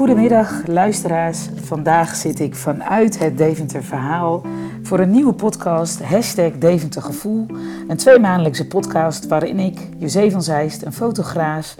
Goedemiddag 0.00 0.66
luisteraars. 0.66 1.48
Vandaag 1.54 2.16
zit 2.16 2.40
ik 2.40 2.54
vanuit 2.54 3.18
het 3.18 3.38
Deventer 3.38 3.84
Verhaal 3.84 4.42
voor 4.82 4.98
een 4.98 5.10
nieuwe 5.10 5.32
podcast, 5.32 6.02
hashtag 6.02 6.52
Deventer 6.58 7.02
Gevoel. 7.02 7.46
Een 7.88 7.96
tweemaandelijkse 7.96 8.66
podcast 8.66 9.26
waarin 9.26 9.58
ik, 9.58 9.78
José 9.98 10.30
van 10.30 10.42
Zeist, 10.42 10.84
een 10.84 10.92
fotograaf, 10.92 11.76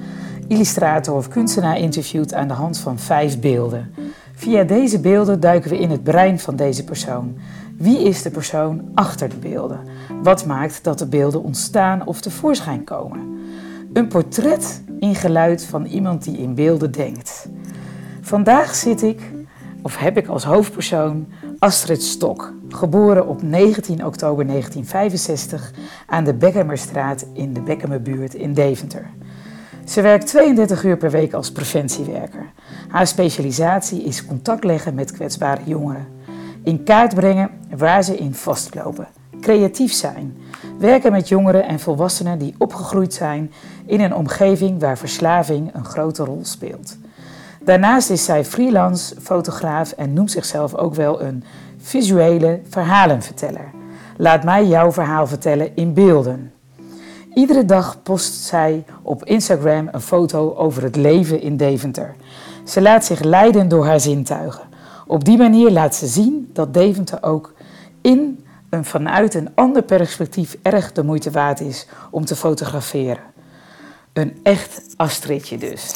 illustrator 0.48 1.14
of 1.14 1.28
kunstenaar 1.28 1.78
interviewt 1.78 2.34
aan 2.34 2.48
de 2.48 2.54
hand 2.54 2.78
van 2.78 2.98
vijf 2.98 3.40
beelden. 3.40 3.94
Via 4.34 4.62
deze 4.62 5.00
beelden 5.00 5.40
duiken 5.40 5.70
we 5.70 5.78
in 5.78 5.90
het 5.90 6.02
brein 6.02 6.38
van 6.38 6.56
deze 6.56 6.84
persoon. 6.84 7.36
Wie 7.76 8.02
is 8.02 8.22
de 8.22 8.30
persoon 8.30 8.90
achter 8.94 9.28
de 9.28 9.36
beelden? 9.36 9.80
Wat 10.22 10.46
maakt 10.46 10.84
dat 10.84 10.98
de 10.98 11.06
beelden 11.06 11.42
ontstaan 11.42 12.06
of 12.06 12.20
tevoorschijn 12.20 12.84
komen? 12.84 13.38
Een 13.92 14.08
portret 14.08 14.82
in 14.98 15.14
geluid 15.14 15.64
van 15.64 15.84
iemand 15.84 16.24
die 16.24 16.38
in 16.38 16.54
beelden 16.54 16.92
denkt. 16.92 17.48
Vandaag 18.30 18.74
zit 18.74 19.02
ik, 19.02 19.20
of 19.82 19.96
heb 19.96 20.16
ik 20.16 20.26
als 20.26 20.44
hoofdpersoon, 20.44 21.26
Astrid 21.58 22.02
Stok, 22.02 22.52
geboren 22.68 23.26
op 23.26 23.42
19 23.42 24.06
oktober 24.06 24.46
1965 24.46 25.72
aan 26.06 26.24
de 26.24 26.34
Bekkemerstraat 26.34 27.26
in 27.32 27.52
de 27.52 27.60
Bekkemerbuurt 27.60 28.34
in 28.34 28.54
Deventer. 28.54 29.10
Ze 29.84 30.00
werkt 30.00 30.26
32 30.26 30.84
uur 30.84 30.96
per 30.96 31.10
week 31.10 31.32
als 31.32 31.52
preventiewerker. 31.52 32.50
Haar 32.88 33.06
specialisatie 33.06 34.02
is 34.02 34.26
contact 34.26 34.64
leggen 34.64 34.94
met 34.94 35.12
kwetsbare 35.12 35.62
jongeren. 35.64 36.06
In 36.64 36.84
kaart 36.84 37.14
brengen 37.14 37.50
waar 37.76 38.02
ze 38.02 38.16
in 38.16 38.34
vastlopen. 38.34 39.08
Creatief 39.40 39.92
zijn. 39.92 40.36
Werken 40.78 41.12
met 41.12 41.28
jongeren 41.28 41.66
en 41.66 41.80
volwassenen 41.80 42.38
die 42.38 42.54
opgegroeid 42.58 43.14
zijn 43.14 43.52
in 43.86 44.00
een 44.00 44.14
omgeving 44.14 44.80
waar 44.80 44.98
verslaving 44.98 45.74
een 45.74 45.84
grote 45.84 46.24
rol 46.24 46.44
speelt. 46.44 46.96
Daarnaast 47.64 48.10
is 48.10 48.24
zij 48.24 48.44
freelance 48.44 49.14
fotograaf 49.20 49.92
en 49.92 50.12
noemt 50.12 50.30
zichzelf 50.30 50.74
ook 50.74 50.94
wel 50.94 51.22
een 51.22 51.44
visuele 51.78 52.60
verhalenverteller. 52.68 53.70
Laat 54.16 54.44
mij 54.44 54.66
jouw 54.66 54.92
verhaal 54.92 55.26
vertellen 55.26 55.76
in 55.76 55.94
beelden. 55.94 56.52
Iedere 57.34 57.64
dag 57.64 58.02
post 58.02 58.34
zij 58.34 58.84
op 59.02 59.24
Instagram 59.24 59.88
een 59.92 60.00
foto 60.00 60.54
over 60.54 60.82
het 60.82 60.96
leven 60.96 61.40
in 61.40 61.56
Deventer. 61.56 62.14
Ze 62.64 62.80
laat 62.80 63.04
zich 63.04 63.20
leiden 63.20 63.68
door 63.68 63.86
haar 63.86 64.00
zintuigen. 64.00 64.68
Op 65.06 65.24
die 65.24 65.38
manier 65.38 65.70
laat 65.70 65.94
ze 65.94 66.06
zien 66.06 66.50
dat 66.52 66.74
Deventer 66.74 67.22
ook 67.22 67.52
in 68.00 68.44
een 68.70 68.84
vanuit 68.84 69.34
een 69.34 69.50
ander 69.54 69.82
perspectief 69.82 70.56
erg 70.62 70.92
de 70.92 71.02
moeite 71.02 71.30
waard 71.30 71.60
is 71.60 71.86
om 72.10 72.24
te 72.24 72.36
fotograferen. 72.36 73.24
Een 74.12 74.38
echt 74.42 74.82
Astridje 74.96 75.58
dus. 75.58 75.92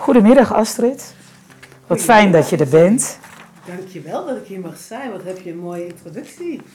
Goedemiddag 0.00 0.54
Astrid. 0.54 1.14
Wat 1.86 2.00
fijn 2.00 2.32
dat 2.32 2.48
je 2.48 2.56
er 2.56 2.68
bent. 2.68 3.18
Dankjewel 3.64 4.26
dat 4.26 4.36
ik 4.36 4.46
hier 4.46 4.60
mag 4.60 4.76
zijn. 4.78 5.10
Wat 5.10 5.22
heb 5.24 5.40
je 5.40 5.50
een 5.50 5.58
mooie 5.58 5.86
introductie. 5.86 6.62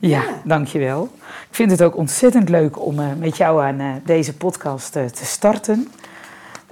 ja, 0.00 0.22
ja, 0.22 0.24
dankjewel. 0.44 1.08
Ik 1.48 1.54
vind 1.54 1.70
het 1.70 1.82
ook 1.82 1.96
ontzettend 1.96 2.48
leuk 2.48 2.80
om 2.80 2.98
uh, 2.98 3.06
met 3.18 3.36
jou 3.36 3.62
aan 3.62 3.80
uh, 3.80 3.94
deze 4.04 4.36
podcast 4.36 4.96
uh, 4.96 5.04
te 5.04 5.24
starten. 5.24 5.88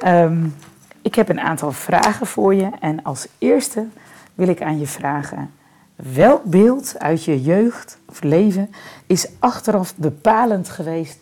Um, 0.07 0.55
ik 1.03 1.15
heb 1.15 1.29
een 1.29 1.41
aantal 1.41 1.73
vragen 1.73 2.27
voor 2.27 2.55
je. 2.55 2.71
En 2.81 3.03
als 3.03 3.27
eerste 3.39 3.87
wil 4.35 4.49
ik 4.49 4.63
aan 4.63 4.79
je 4.79 4.87
vragen... 4.87 5.51
welk 5.97 6.45
beeld 6.45 6.95
uit 6.99 7.25
je 7.25 7.43
jeugd 7.43 7.99
of 8.09 8.23
leven 8.23 8.71
is 9.07 9.29
achteraf 9.39 9.97
bepalend 9.97 10.69
geweest 10.69 11.19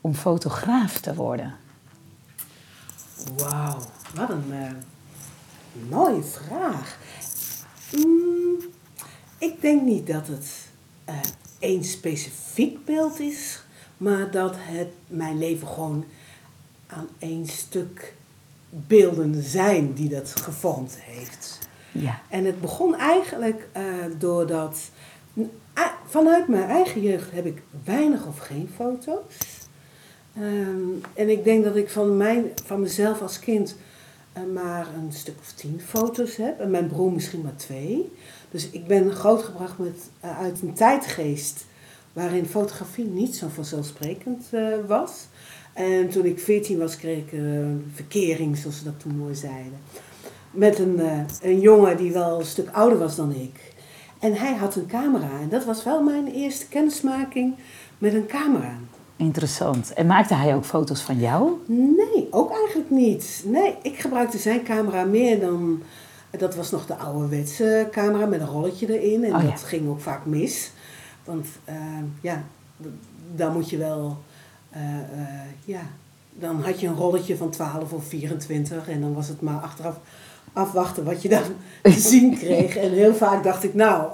om 0.00 0.14
fotograaf 0.14 0.98
te 0.98 1.14
worden? 1.14 1.61
Wauw, 3.36 3.78
wat 4.14 4.30
een 4.30 4.50
uh, 4.50 4.70
mooie 5.88 6.22
vraag. 6.22 6.98
Mm, 7.96 8.56
ik 9.38 9.60
denk 9.60 9.82
niet 9.82 10.06
dat 10.06 10.26
het 10.26 10.46
uh, 11.08 11.14
één 11.58 11.84
specifiek 11.84 12.84
beeld 12.84 13.20
is, 13.20 13.62
maar 13.96 14.30
dat 14.30 14.54
het 14.58 14.88
mijn 15.06 15.38
leven 15.38 15.68
gewoon 15.68 16.04
aan 16.86 17.08
één 17.18 17.46
stuk 17.46 18.14
beelden 18.68 19.42
zijn 19.42 19.92
die 19.92 20.08
dat 20.08 20.40
gevormd 20.40 20.96
heeft. 21.00 21.58
Ja. 21.92 22.20
En 22.28 22.44
het 22.44 22.60
begon 22.60 22.96
eigenlijk 22.96 23.68
uh, 23.76 23.82
doordat 24.18 24.76
vanuit 26.06 26.48
mijn 26.48 26.68
eigen 26.68 27.02
jeugd 27.02 27.32
heb 27.32 27.46
ik 27.46 27.62
weinig 27.84 28.26
of 28.26 28.38
geen 28.38 28.70
foto's. 28.76 29.22
Um, 30.40 31.00
en 31.14 31.28
ik 31.28 31.44
denk 31.44 31.64
dat 31.64 31.76
ik 31.76 31.90
van, 31.90 32.16
mijn, 32.16 32.44
van 32.64 32.80
mezelf 32.80 33.22
als 33.22 33.38
kind 33.38 33.76
uh, 34.36 34.42
maar 34.54 34.86
een 34.94 35.12
stuk 35.12 35.34
of 35.40 35.52
tien 35.52 35.80
foto's 35.86 36.36
heb. 36.36 36.60
En 36.60 36.70
mijn 36.70 36.88
broer 36.88 37.12
misschien 37.12 37.42
maar 37.42 37.56
twee. 37.56 38.12
Dus 38.50 38.70
ik 38.70 38.86
ben 38.86 39.12
grootgebracht 39.12 39.78
met, 39.78 40.10
uh, 40.24 40.38
uit 40.40 40.62
een 40.62 40.74
tijdgeest 40.74 41.64
waarin 42.12 42.46
fotografie 42.46 43.04
niet 43.04 43.36
zo 43.36 43.48
vanzelfsprekend 43.48 44.44
uh, 44.50 44.74
was. 44.86 45.26
En 45.72 46.08
toen 46.08 46.24
ik 46.24 46.40
veertien 46.40 46.78
was, 46.78 46.96
kreeg 46.96 47.18
ik 47.18 47.32
een 47.32 47.92
verkering, 47.94 48.56
zoals 48.56 48.78
ze 48.78 48.84
dat 48.84 49.00
toen 49.00 49.16
mooi 49.16 49.34
zeiden. 49.34 49.78
Met 50.50 50.78
een, 50.78 51.00
een 51.42 51.60
jongen 51.60 51.96
die 51.96 52.12
wel 52.12 52.38
een 52.38 52.46
stuk 52.46 52.70
ouder 52.70 52.98
was 52.98 53.16
dan 53.16 53.32
ik. 53.32 53.72
En 54.18 54.34
hij 54.34 54.54
had 54.54 54.76
een 54.76 54.86
camera. 54.86 55.40
En 55.40 55.48
dat 55.48 55.64
was 55.64 55.84
wel 55.84 56.02
mijn 56.02 56.26
eerste 56.26 56.68
kennismaking 56.68 57.54
met 57.98 58.14
een 58.14 58.26
camera. 58.26 58.78
Interessant. 59.22 59.92
En 59.92 60.06
maakte 60.06 60.34
hij 60.34 60.54
ook 60.54 60.64
foto's 60.64 61.00
van 61.00 61.18
jou? 61.18 61.50
Nee, 61.66 62.28
ook 62.30 62.50
eigenlijk 62.50 62.90
niet. 62.90 63.42
Nee, 63.46 63.74
ik 63.82 63.98
gebruikte 63.98 64.38
zijn 64.38 64.62
camera 64.62 65.04
meer 65.04 65.40
dan... 65.40 65.82
Dat 66.30 66.54
was 66.54 66.70
nog 66.70 66.86
de 66.86 66.96
ouderwetse 66.96 67.88
camera 67.90 68.26
met 68.26 68.40
een 68.40 68.46
rolletje 68.46 69.00
erin. 69.00 69.24
En 69.24 69.34
oh, 69.34 69.50
dat 69.50 69.62
ging 69.62 69.88
ook 69.88 70.00
vaak 70.00 70.26
mis. 70.26 70.70
Want 71.24 71.46
uh, 71.68 71.74
ja, 72.20 72.44
dan 73.34 73.52
moet 73.52 73.70
je 73.70 73.76
wel... 73.76 74.16
Uh, 74.76 74.82
uh, 74.82 75.28
ja, 75.64 75.80
dan 76.30 76.62
had 76.62 76.80
je 76.80 76.86
een 76.86 76.96
rolletje 76.96 77.36
van 77.36 77.50
12 77.50 77.92
of 77.92 78.04
24. 78.04 78.88
En 78.88 79.00
dan 79.00 79.14
was 79.14 79.28
het 79.28 79.40
maar 79.40 79.60
achteraf 79.60 80.00
afwachten 80.52 81.04
wat 81.04 81.22
je 81.22 81.28
dan 81.28 81.42
te 81.82 82.00
zien 82.10 82.38
kreeg. 82.38 82.76
En 82.76 82.90
heel 82.90 83.14
vaak 83.14 83.44
dacht 83.44 83.64
ik, 83.64 83.74
nou, 83.74 84.12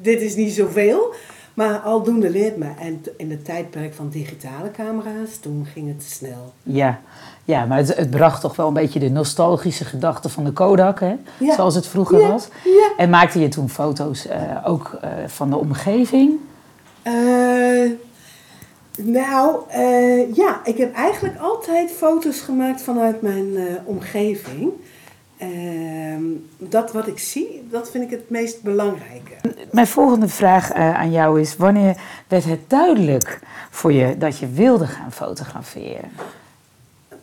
dit 0.00 0.20
is 0.20 0.36
niet 0.36 0.52
zoveel. 0.52 1.14
Maar 1.54 1.78
aldoende 1.78 2.30
leert 2.30 2.56
me. 2.56 2.68
En 2.78 3.02
in 3.16 3.30
het 3.30 3.44
tijdperk 3.44 3.94
van 3.94 4.08
digitale 4.08 4.70
camera's, 4.70 5.36
toen 5.40 5.66
ging 5.72 5.88
het 5.88 6.02
snel. 6.02 6.52
Ja, 6.62 7.00
ja 7.44 7.64
maar 7.64 7.78
het, 7.78 7.96
het 7.96 8.10
bracht 8.10 8.40
toch 8.40 8.56
wel 8.56 8.66
een 8.66 8.74
beetje 8.74 8.98
de 8.98 9.10
nostalgische 9.10 9.84
gedachte 9.84 10.28
van 10.28 10.44
de 10.44 10.52
Kodak, 10.52 11.00
hè? 11.00 11.16
Ja. 11.38 11.54
zoals 11.54 11.74
het 11.74 11.86
vroeger 11.86 12.20
ja. 12.20 12.28
was. 12.28 12.48
Ja. 12.64 12.92
En 12.96 13.10
maakte 13.10 13.40
je 13.40 13.48
toen 13.48 13.68
foto's 13.68 14.26
uh, 14.26 14.32
ook 14.64 14.98
uh, 15.04 15.10
van 15.26 15.50
de 15.50 15.56
omgeving? 15.56 16.32
Uh, 17.04 17.90
nou, 18.96 19.56
ja, 20.34 20.60
ik 20.64 20.76
heb 20.76 20.94
eigenlijk 20.94 21.38
altijd 21.38 21.90
foto's 21.90 22.40
gemaakt 22.40 22.82
vanuit 22.82 23.22
mijn 23.22 23.56
omgeving. 23.84 24.72
Uh, 25.42 26.16
dat 26.58 26.92
wat 26.92 27.06
ik 27.06 27.18
zie, 27.18 27.66
dat 27.70 27.90
vind 27.90 28.04
ik 28.04 28.10
het 28.10 28.30
meest 28.30 28.62
belangrijke. 28.62 29.34
Mijn 29.70 29.86
volgende 29.86 30.28
vraag 30.28 30.74
uh, 30.74 30.94
aan 30.94 31.10
jou 31.10 31.40
is: 31.40 31.56
wanneer 31.56 32.00
werd 32.28 32.44
het 32.44 32.70
duidelijk 32.70 33.40
voor 33.70 33.92
je 33.92 34.18
dat 34.18 34.38
je 34.38 34.48
wilde 34.48 34.86
gaan 34.86 35.12
fotograferen? 35.12 36.10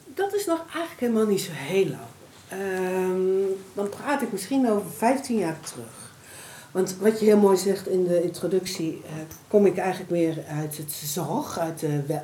Dat 0.05 0.33
is 0.33 0.45
nog 0.45 0.65
eigenlijk 0.73 0.99
helemaal 0.99 1.25
niet 1.25 1.41
zo 1.41 1.51
heel 1.53 1.85
lang. 1.85 1.99
Uh, 2.61 3.47
dan 3.73 3.89
praat 3.89 4.21
ik 4.21 4.31
misschien 4.31 4.69
over 4.69 4.91
15 4.97 5.37
jaar 5.37 5.59
terug. 5.59 6.13
Want 6.71 6.97
wat 6.99 7.19
je 7.19 7.25
heel 7.25 7.37
mooi 7.37 7.57
zegt 7.57 7.87
in 7.87 8.03
de 8.03 8.23
introductie, 8.23 9.01
uh, 9.05 9.11
kom 9.47 9.65
ik 9.65 9.77
eigenlijk 9.77 10.11
weer 10.11 10.43
uit 10.47 10.77
het 10.77 10.91
zorg, 10.91 11.59
uit 11.59 11.79
de 11.79 12.19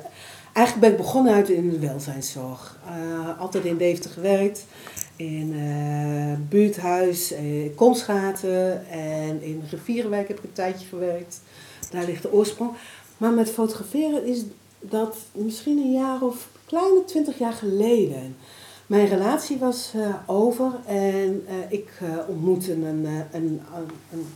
Eigenlijk 0.58 0.80
ben 0.80 0.90
ik 0.90 1.04
begonnen 1.04 1.34
uit 1.34 1.48
in 1.48 1.70
de 1.70 1.78
welzijnszorg. 1.78 2.76
Uh, 2.86 3.40
altijd 3.40 3.64
in 3.64 3.76
Deventer 3.76 4.10
gewerkt. 4.10 4.64
In 5.18 5.52
uh, 5.52 6.36
buurthuis, 6.48 7.32
in 7.32 7.72
Komschaten 7.74 8.88
en 8.90 9.42
in 9.42 9.62
Rivierenwijk 9.70 10.28
heb 10.28 10.38
ik 10.38 10.44
een 10.44 10.52
tijdje 10.52 10.86
gewerkt. 10.86 11.40
Daar 11.90 12.04
ligt 12.04 12.22
de 12.22 12.32
oorsprong. 12.32 12.70
Maar 13.16 13.32
met 13.32 13.50
fotograferen 13.50 14.24
is 14.24 14.44
dat 14.80 15.16
misschien 15.32 15.78
een 15.78 15.92
jaar 15.92 16.22
of 16.22 16.48
kleine 16.66 17.04
twintig 17.04 17.38
jaar 17.38 17.52
geleden. 17.52 18.36
Mijn 18.86 19.08
relatie 19.08 19.56
was 19.58 19.92
uh, 19.96 20.14
over 20.26 20.72
en 20.86 21.46
ik 21.68 21.90
ontmoette 22.28 22.72
een, 22.72 22.84
een, 22.84 23.06
een, 23.32 23.60
een, 24.12 24.26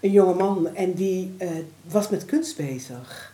een 0.00 0.10
jonge 0.10 0.34
man 0.34 0.74
en 0.74 0.92
die 0.92 1.34
was 1.88 2.08
met 2.08 2.24
kunst 2.24 2.56
bezig. 2.56 3.32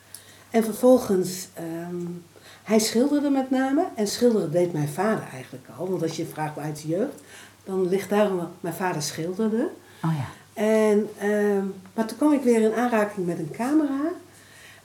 En 0.50 0.64
vervolgens, 0.64 1.48
um, 1.90 2.24
hij 2.66 2.78
schilderde 2.78 3.30
met 3.30 3.50
name. 3.50 3.84
En 3.94 4.06
schilderen 4.06 4.50
deed 4.52 4.72
mijn 4.72 4.88
vader 4.88 5.24
eigenlijk 5.32 5.66
al. 5.78 5.88
Want 5.90 6.02
als 6.02 6.16
je 6.16 6.26
vraagt 6.26 6.58
uit 6.58 6.82
de 6.82 6.88
jeugd, 6.88 7.20
dan 7.64 7.88
ligt 7.88 8.08
daarom 8.10 8.38
dat 8.38 8.48
mijn 8.60 8.74
vader 8.74 9.02
schilderde. 9.02 9.68
Oh 10.04 10.10
ja. 10.16 10.24
En, 10.62 11.08
um, 11.30 11.74
maar 11.94 12.06
toen 12.06 12.16
kwam 12.16 12.32
ik 12.32 12.42
weer 12.42 12.60
in 12.60 12.74
aanraking 12.74 13.26
met 13.26 13.38
een 13.38 13.50
camera. 13.52 14.00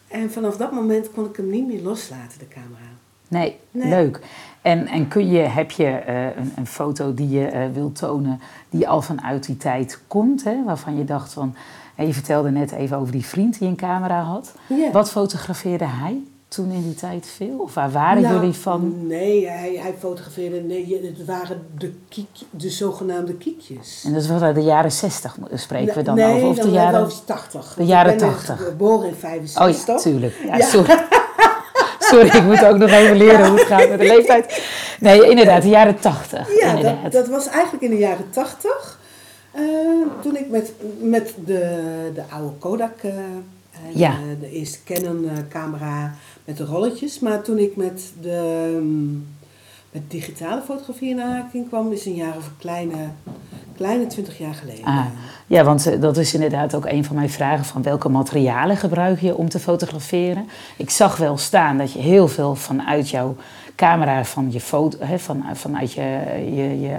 En 0.07 0.31
vanaf 0.31 0.57
dat 0.57 0.71
moment 0.71 1.11
kon 1.11 1.25
ik 1.25 1.35
hem 1.35 1.49
niet 1.49 1.67
meer 1.67 1.81
loslaten, 1.81 2.39
de 2.39 2.47
camera. 2.47 2.89
Nee, 3.27 3.59
Nee. 3.71 3.89
leuk. 3.89 4.19
En, 4.61 4.87
en 4.87 5.07
kun 5.07 5.29
je, 5.29 5.39
heb 5.39 5.71
je 5.71 5.85
eh, 5.87 6.23
een, 6.25 6.53
een 6.55 6.67
foto 6.67 7.13
die 7.13 7.29
je 7.29 7.45
eh, 7.47 7.63
wilt 7.73 7.95
tonen, 7.95 8.39
die 8.69 8.87
al 8.87 9.01
vanuit 9.01 9.45
die 9.45 9.57
tijd 9.57 9.99
komt, 10.07 10.43
hè, 10.43 10.63
waarvan 10.63 10.97
je 10.97 11.03
dacht 11.03 11.33
van, 11.33 11.55
je 11.97 12.13
vertelde 12.13 12.51
net 12.51 12.71
even 12.71 12.97
over 12.97 13.11
die 13.11 13.25
vriend 13.25 13.59
die 13.59 13.67
een 13.67 13.75
camera 13.75 14.21
had. 14.21 14.55
Ja. 14.67 14.91
Wat 14.91 15.11
fotografeerde 15.11 15.85
hij 15.85 16.21
toen 16.51 16.71
in 16.71 16.83
die 16.83 16.95
tijd 16.95 17.27
veel? 17.35 17.57
Of 17.59 17.73
waar 17.73 17.91
waren 17.91 18.21
Nou, 18.21 18.35
jullie 18.35 18.53
van? 18.53 19.07
Nee, 19.07 19.47
hij, 19.47 19.77
hij 19.81 19.93
fotografeerde. 19.99 20.61
Nee, 20.61 21.01
het 21.17 21.25
waren 21.25 21.61
de, 21.77 21.93
kiek, 22.09 22.27
de 22.49 22.69
zogenaamde 22.69 23.33
kiekjes. 23.33 24.03
En 24.05 24.13
dat 24.13 24.25
was 24.25 24.53
de 24.53 24.61
jaren 24.61 24.91
zestig, 24.91 25.37
spreken 25.53 25.95
we 25.95 26.01
dan 26.01 26.15
nee, 26.15 26.35
over? 26.35 26.47
Of 26.47 26.55
dan 26.55 26.65
de 26.65 26.71
jaren... 26.71 27.01
over 27.01 27.23
80. 27.25 27.73
de 27.77 27.85
jaren 27.85 28.13
ik 28.13 28.19
ben 28.19 28.29
80. 28.29 28.63
geboren 28.63 29.07
in 29.07 29.13
Oh 29.13 29.19
65. 29.19 29.87
ja, 29.87 30.01
tuurlijk. 30.01 30.35
Ja, 30.45 30.57
Ja. 30.57 30.65
Sorry. 30.65 31.05
sorry, 32.09 32.27
ik 32.27 32.43
moet 32.43 32.65
ook 32.65 32.77
nog 32.77 32.89
even 32.89 33.17
leren 33.17 33.47
hoe 33.49 33.57
het 33.59 33.67
gaat 33.67 33.89
met 33.89 33.99
de 33.99 34.05
leeftijd. 34.05 34.63
Nee, 34.99 35.29
inderdaad, 35.29 35.61
de 35.61 35.69
jaren 35.69 35.99
tachtig. 35.99 36.59
Ja, 36.59 36.69
inderdaad. 36.69 37.03
dat, 37.03 37.11
dat 37.11 37.27
was 37.27 37.47
eigenlijk 37.47 37.83
in 37.83 37.89
de 37.89 37.97
jaren 37.97 38.29
80. 38.29 38.99
eh, 39.51 39.61
toen 40.21 40.35
ik 40.35 40.49
met, 40.49 40.71
met 41.01 41.33
de, 41.45 42.11
de 42.13 42.23
oude 42.29 42.55
Kodak, 42.59 42.97
eh, 43.01 43.13
eh, 43.89 43.95
Ja. 43.95 44.11
de, 44.11 44.39
de 44.39 44.51
eerste 44.51 44.77
Canon 44.83 45.29
eh, 45.29 45.37
camera 45.49 46.13
met 46.45 46.57
de 46.57 46.65
rolletjes. 46.65 47.19
Maar 47.19 47.41
toen 47.41 47.57
ik 47.57 47.75
met 47.75 48.11
de 48.21 48.77
mm, 48.81 49.25
met 49.91 50.11
digitale 50.11 50.61
fotografie 50.61 51.09
in 51.09 51.21
aanraking 51.21 51.67
kwam, 51.67 51.91
is 51.91 52.05
een 52.05 52.15
jaar 52.15 52.37
of 52.37 52.45
een 52.45 52.57
kleine, 52.59 52.95
kleine 53.75 54.07
20 54.07 54.37
jaar 54.37 54.53
geleden. 54.53 54.85
Ah, 54.85 55.05
ja, 55.47 55.63
want 55.63 55.85
eh, 55.87 56.01
dat 56.01 56.17
is 56.17 56.33
inderdaad 56.33 56.75
ook 56.75 56.85
een 56.85 57.05
van 57.05 57.15
mijn 57.15 57.29
vragen 57.29 57.65
van 57.65 57.81
welke 57.81 58.09
materialen 58.09 58.77
gebruik 58.77 59.19
je 59.19 59.35
om 59.35 59.49
te 59.49 59.59
fotograferen. 59.59 60.47
Ik 60.77 60.89
zag 60.89 61.17
wel 61.17 61.37
staan 61.37 61.77
dat 61.77 61.91
je 61.93 61.99
heel 61.99 62.27
veel 62.27 62.55
vanuit 62.55 63.09
jouw 63.09 63.35
camera 63.75 64.25
van 64.25 64.51
je 64.51 64.59
foto, 64.59 64.97
hè, 65.01 65.19
van, 65.19 65.43
vanuit 65.53 65.93
je, 65.93 66.01
je, 66.55 66.79
je 66.81 66.97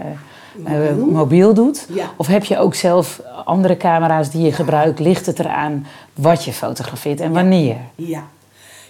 eh, 0.64 0.73
Mobiel. 0.75 1.06
mobiel 1.06 1.55
doet. 1.55 1.87
Ja. 1.94 2.11
Of 2.17 2.26
heb 2.26 2.44
je 2.44 2.58
ook 2.58 2.75
zelf 2.75 3.23
andere 3.44 3.76
camera's 3.76 4.31
die 4.31 4.43
je 4.43 4.52
gebruikt? 4.52 4.99
Ligt 4.99 5.26
het 5.26 5.38
eraan 5.38 5.87
wat 6.14 6.44
je 6.44 6.53
fotografeert 6.53 7.20
en 7.20 7.32
wanneer? 7.32 7.76
Ja. 7.94 8.29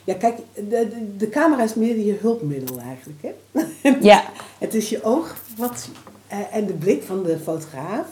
Ja, 0.05 0.15
kijk, 0.15 0.39
de, 0.55 1.07
de, 1.17 1.29
camera 1.29 1.63
is 1.63 1.75
meer 1.75 1.99
je 1.99 2.19
hulpmiddel 2.21 2.79
eigenlijk. 2.79 3.23
Hè? 3.23 3.61
Ja, 4.01 4.25
Het 4.59 4.75
is 4.75 4.89
je 4.89 5.05
oog 5.05 5.37
wat, 5.57 5.89
eh, 6.27 6.39
en 6.53 6.67
de 6.67 6.73
blik 6.73 7.03
van 7.03 7.23
de 7.23 7.39
fotograaf 7.39 8.07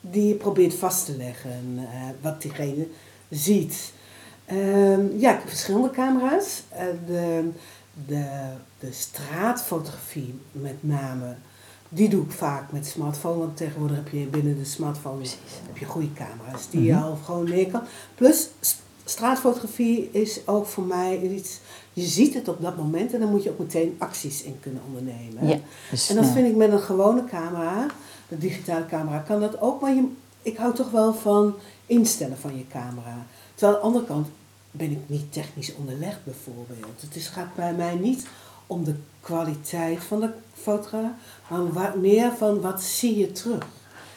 die 0.00 0.28
je 0.28 0.34
probeert 0.34 0.74
vast 0.74 1.04
te 1.04 1.16
leggen 1.16 1.74
eh, 1.76 1.84
wat 2.20 2.42
diegene 2.42 2.86
ziet. 3.30 3.92
Ehm, 4.44 5.18
ja, 5.18 5.32
ik 5.32 5.38
heb 5.38 5.48
verschillende 5.48 5.90
camera's. 5.90 6.62
Eh, 6.68 6.84
de, 7.06 7.50
de, 8.06 8.24
de 8.78 8.92
straatfotografie 8.92 10.40
met 10.52 10.76
name, 10.80 11.34
die 11.94 12.08
doe 12.08 12.24
ik 12.24 12.30
vaak 12.30 12.72
met 12.72 12.86
smartphone. 12.86 13.38
Want 13.38 13.56
tegenwoordig 13.56 13.96
heb 13.96 14.08
je 14.08 14.26
binnen 14.26 14.58
de 14.58 14.64
smartphone 14.64 15.24
heb 15.66 15.76
je 15.78 15.84
goede 15.84 16.12
camera's 16.12 16.70
die 16.70 16.82
je 16.82 16.96
al 16.96 17.18
gewoon 17.24 17.48
neer 17.48 17.70
kan. 17.70 17.82
Plus 18.14 18.48
straatfotografie 19.04 20.08
is 20.12 20.46
ook 20.46 20.66
voor 20.66 20.84
mij 20.84 21.20
iets, 21.20 21.60
je 21.92 22.02
ziet 22.02 22.34
het 22.34 22.48
op 22.48 22.62
dat 22.62 22.76
moment 22.76 23.12
en 23.12 23.20
dan 23.20 23.30
moet 23.30 23.42
je 23.42 23.50
ook 23.50 23.58
meteen 23.58 23.94
acties 23.98 24.42
in 24.42 24.60
kunnen 24.60 24.82
ondernemen. 24.86 25.46
ja. 25.46 25.58
Dus, 25.90 26.08
En 26.08 26.16
dat 26.16 26.26
vind 26.26 26.48
ik 26.48 26.56
met 26.56 26.72
een 26.72 26.80
gewone 26.80 27.24
camera, 27.24 27.86
de 28.28 28.38
digitale 28.38 28.86
camera, 28.86 29.18
kan 29.18 29.40
dat 29.40 29.60
ook. 29.60 29.80
Maar 29.80 29.94
je, 29.94 30.04
ik 30.42 30.56
hou 30.56 30.74
toch 30.74 30.90
wel 30.90 31.14
van 31.14 31.54
instellen 31.86 32.38
van 32.38 32.56
je 32.56 32.66
camera. 32.68 33.26
Terwijl 33.54 33.76
aan 33.76 33.82
de 33.82 33.86
andere 33.86 34.06
kant 34.06 34.26
ben 34.70 34.90
ik 34.90 34.98
niet 35.06 35.32
technisch 35.32 35.74
onderlegd 35.74 36.24
bijvoorbeeld. 36.24 37.00
Het 37.00 37.16
is, 37.16 37.28
gaat 37.28 37.54
bij 37.54 37.74
mij 37.74 37.94
niet 37.94 38.26
om 38.66 38.84
de 38.84 38.94
kwaliteit 39.20 39.98
van 40.04 40.20
de 40.20 40.28
fotograaf, 40.62 41.10
maar 41.72 41.92
meer 42.00 42.30
van 42.38 42.60
wat 42.60 42.82
zie 42.82 43.18
je 43.18 43.32
terug. 43.32 43.66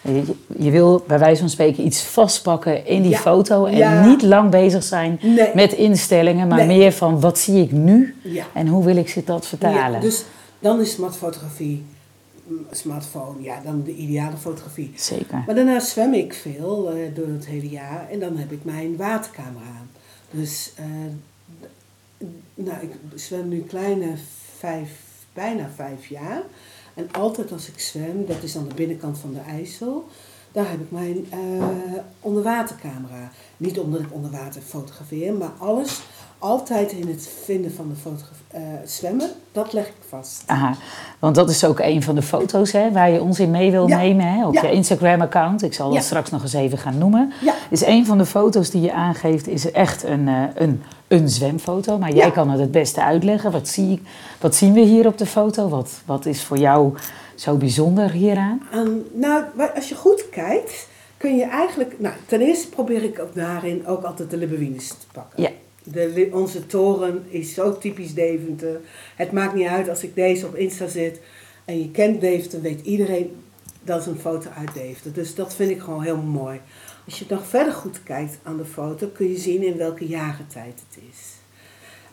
Je, 0.02 0.24
je 0.58 0.72
wil 0.72 1.04
bij 1.08 1.20
wijze 1.20 1.40
van 1.40 1.50
spreken 1.50 1.86
iets 1.86 2.02
vastpakken 2.04 2.86
in 2.86 3.02
die 3.02 3.12
Ja. 3.12 3.18
foto 3.18 3.66
en 3.66 3.78
Ja. 3.78 4.06
niet 4.06 4.22
lang 4.22 4.50
bezig 4.52 4.84
zijn 4.84 5.20
Nee. 5.22 5.50
met 5.56 5.74
instellingen, 5.74 6.48
maar 6.48 6.66
Nee. 6.66 6.78
meer 6.78 6.92
van 6.92 7.20
wat 7.20 7.38
zie 7.40 7.62
ik 7.64 7.72
nu 7.72 8.16
Ja. 8.24 8.46
en 8.54 8.68
hoe 8.68 8.84
wil 8.86 8.96
ik 8.96 9.10
ze 9.10 9.24
dat 9.24 9.46
vertalen. 9.48 9.92
Ja, 9.92 10.00
dus 10.00 10.24
dan 10.60 10.82
is 10.82 10.92
smartfotografie, 10.92 11.86
mm, 12.48 12.66
smartphone, 12.72 13.42
ja, 13.42 13.62
dan 13.64 13.84
de 13.84 13.96
ideale 13.96 14.38
fotografie. 14.38 14.92
Zeker. 14.96 15.44
Maar 15.46 15.56
daarna 15.56 15.80
zwem 15.80 16.14
ik 16.14 16.34
veel 16.34 16.90
eh, 16.92 16.96
door 17.16 17.28
het 17.28 17.46
hele 17.46 17.70
jaar 17.70 18.08
en 18.12 18.20
dan 18.20 18.38
heb 18.38 18.52
ik 18.52 18.60
mijn 18.64 18.96
watercamera. 18.98 19.86
Dus 20.32 20.72
eh, 20.76 20.86
nou, 22.56 22.78
ik 22.82 22.92
zwem 23.16 23.48
nu 23.48 23.62
kleine 23.62 24.08
vijf, 24.58 24.90
bijna 25.34 25.70
vijf 25.76 26.08
jaar. 26.08 26.42
En 26.94 27.10
altijd 27.12 27.52
als 27.52 27.68
ik 27.68 27.80
zwem, 27.80 28.26
dat 28.28 28.44
is 28.44 28.58
aan 28.58 28.68
de 28.68 28.74
binnenkant 28.76 29.18
van 29.18 29.34
de 29.34 29.40
IJssel, 29.52 30.08
daar 30.52 30.70
heb 30.70 30.80
ik 30.80 30.92
mijn 30.92 31.26
eh, 31.30 31.40
onderwatercamera. 32.20 33.32
Niet 33.58 33.80
omdat 33.80 34.00
ik 34.00 34.08
onder 34.14 34.32
water 34.32 34.62
fotografeer, 34.62 35.34
maar 35.34 35.52
alles, 35.58 36.02
altijd 36.40 36.92
in 36.92 37.08
het 37.08 37.30
vinden 37.44 37.74
van 37.74 37.90
de 38.04 38.12
eh, 38.48 38.62
zwemmen, 38.86 39.30
dat 39.52 39.74
leg 39.74 39.88
ik 39.88 39.94
vast. 40.10 40.44
Aha, 40.46 40.76
want 41.20 41.36
dat 41.36 41.50
is 41.50 41.64
ook 41.66 41.80
een 41.80 42.04
van 42.04 42.16
de 42.16 42.22
foto's 42.22 42.72
hè, 42.72 42.92
waar 42.92 43.10
je 43.12 43.22
ons 43.22 43.40
in 43.40 43.52
mee 43.52 43.72
wil 43.72 43.88
Ja. 43.88 43.98
nemen 43.98 44.26
hè, 44.34 44.48
op 44.48 44.54
Ja. 44.54 44.62
je 44.62 44.72
Instagram-account. 44.72 45.64
Ik 45.64 45.74
zal 45.74 45.86
dat 45.90 45.98
Ja. 45.98 46.02
straks 46.04 46.30
nog 46.30 46.42
eens 46.42 46.54
even 46.54 46.78
gaan 46.78 46.98
noemen. 46.98 47.32
Ja. 47.42 47.54
Is 47.70 47.86
een 47.86 48.06
van 48.06 48.18
de 48.18 48.26
foto's 48.26 48.70
die 48.70 48.82
je 48.82 48.94
aangeeft, 48.94 49.48
is 49.48 49.72
echt 49.72 50.04
een, 50.04 50.28
eh, 50.28 50.44
een, 50.56 50.84
een 51.22 51.30
zwemfoto. 51.30 51.98
Maar 51.98 52.14
jij 52.14 52.26
Ja. 52.26 52.32
kan 52.32 52.50
het 52.50 52.60
het 52.60 52.72
beste 52.72 53.04
uitleggen. 53.04 53.52
Wat, 53.52 53.68
zie, 53.68 53.92
ik- 53.92 54.02
wat 54.40 54.56
zien 54.56 54.74
we 54.74 54.80
hier 54.82 55.08
op 55.08 55.18
de 55.18 55.26
foto? 55.26 55.70
Wat, 55.70 55.92
wat 56.06 56.26
is 56.26 56.44
voor 56.44 56.58
jou 56.58 56.94
zo 57.36 57.56
bijzonder 57.58 58.12
hieraan? 58.12 58.62
Aan, 58.72 59.02
nou, 59.14 59.44
als 59.76 59.90
je 59.90 59.96
goed 59.96 60.30
kijkt, 60.30 60.88
kun 61.18 61.36
je 61.36 61.44
eigenlijk... 61.44 61.96
Nou, 62.00 62.16
ten 62.26 62.42
eerste 62.42 62.70
probeer 62.70 63.04
ik 63.04 63.20
ook 63.20 63.36
daarin 63.36 63.88
ook 63.88 64.04
altijd 64.04 64.30
de 64.30 64.38
Libbewines 64.38 64.88
te 64.88 64.96
pakken. 65.12 65.44
Ja. 65.44 65.50
De, 65.84 66.30
onze 66.34 66.66
toren 66.66 67.24
is 67.30 67.54
zo 67.54 67.78
typisch 67.78 68.14
Deventer. 68.14 68.80
Het 69.16 69.32
maakt 69.32 69.54
niet 69.56 69.68
uit 69.68 69.90
als 69.90 70.04
ik 70.04 70.16
deze 70.16 70.46
op 70.46 70.56
Insta 70.56 70.88
zet 70.88 71.20
en 71.66 71.80
je 71.80 71.92
kent 71.92 72.22
Deventer, 72.22 72.62
weet 72.62 72.82
iedereen 72.86 73.36
dat 73.84 74.00
is 74.00 74.06
een 74.06 74.20
foto 74.20 74.50
uit 74.58 74.74
Deventer. 74.74 75.14
Dus 75.14 75.36
dat 75.36 75.56
vind 75.56 75.70
ik 75.72 75.80
gewoon 75.82 76.04
heel 76.04 76.18
mooi. 76.18 76.60
Als 77.06 77.20
je 77.20 77.26
nog 77.30 77.48
verder 77.48 77.74
goed 77.74 78.04
kijkt 78.04 78.38
aan 78.44 78.58
de 78.58 78.66
foto, 78.66 79.08
kun 79.08 79.30
je 79.30 79.38
zien 79.38 79.64
in 79.64 79.78
welke 79.78 80.08
jaargetijd 80.08 80.84
het 80.90 81.04
is. 81.12 81.34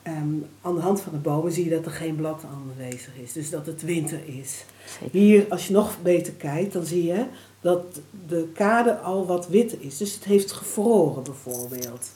Ehm, 0.02 0.34
aan 0.60 0.74
de 0.74 0.80
hand 0.80 1.00
van 1.00 1.12
de 1.12 1.18
bomen 1.18 1.52
zie 1.52 1.64
je 1.64 1.70
dat 1.70 1.84
er 1.84 1.90
geen 1.90 2.16
blad 2.16 2.44
aanwezig 2.44 3.16
is, 3.16 3.32
dus 3.32 3.50
dat 3.50 3.66
het 3.66 3.82
winter 3.82 4.20
is. 4.26 4.64
Zeker. 4.86 5.20
Hier, 5.20 5.46
als 5.48 5.66
je 5.66 5.72
nog 5.72 6.02
beter 6.02 6.32
kijkt, 6.32 6.72
dan 6.72 6.84
zie 6.84 7.04
je 7.04 7.26
dat 7.60 8.00
de 8.28 8.48
kade 8.54 8.98
al 8.98 9.26
wat 9.26 9.48
witter 9.48 9.78
is. 9.80 9.96
Dus 9.96 10.14
het 10.14 10.24
heeft 10.24 10.52
gevroren 10.52 11.22
bijvoorbeeld. 11.22 12.10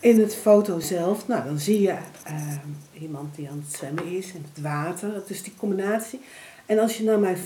In 0.00 0.20
het 0.20 0.34
foto 0.34 0.80
zelf, 0.80 1.28
nou, 1.28 1.44
dan 1.44 1.58
zie 1.58 1.80
je 1.80 1.96
ehm, 2.24 2.68
iemand 2.92 3.34
die 3.34 3.48
aan 3.50 3.64
het 3.66 3.76
zwemmen 3.76 4.06
is 4.06 4.32
in 4.32 4.44
het 4.52 4.62
water. 4.62 5.22
Is 5.26 5.42
die 5.42 5.54
combinatie. 5.56 6.20
En 6.66 6.78
als 6.78 6.96
je 6.96 7.04
naar 7.04 7.18
mijn 7.18 7.36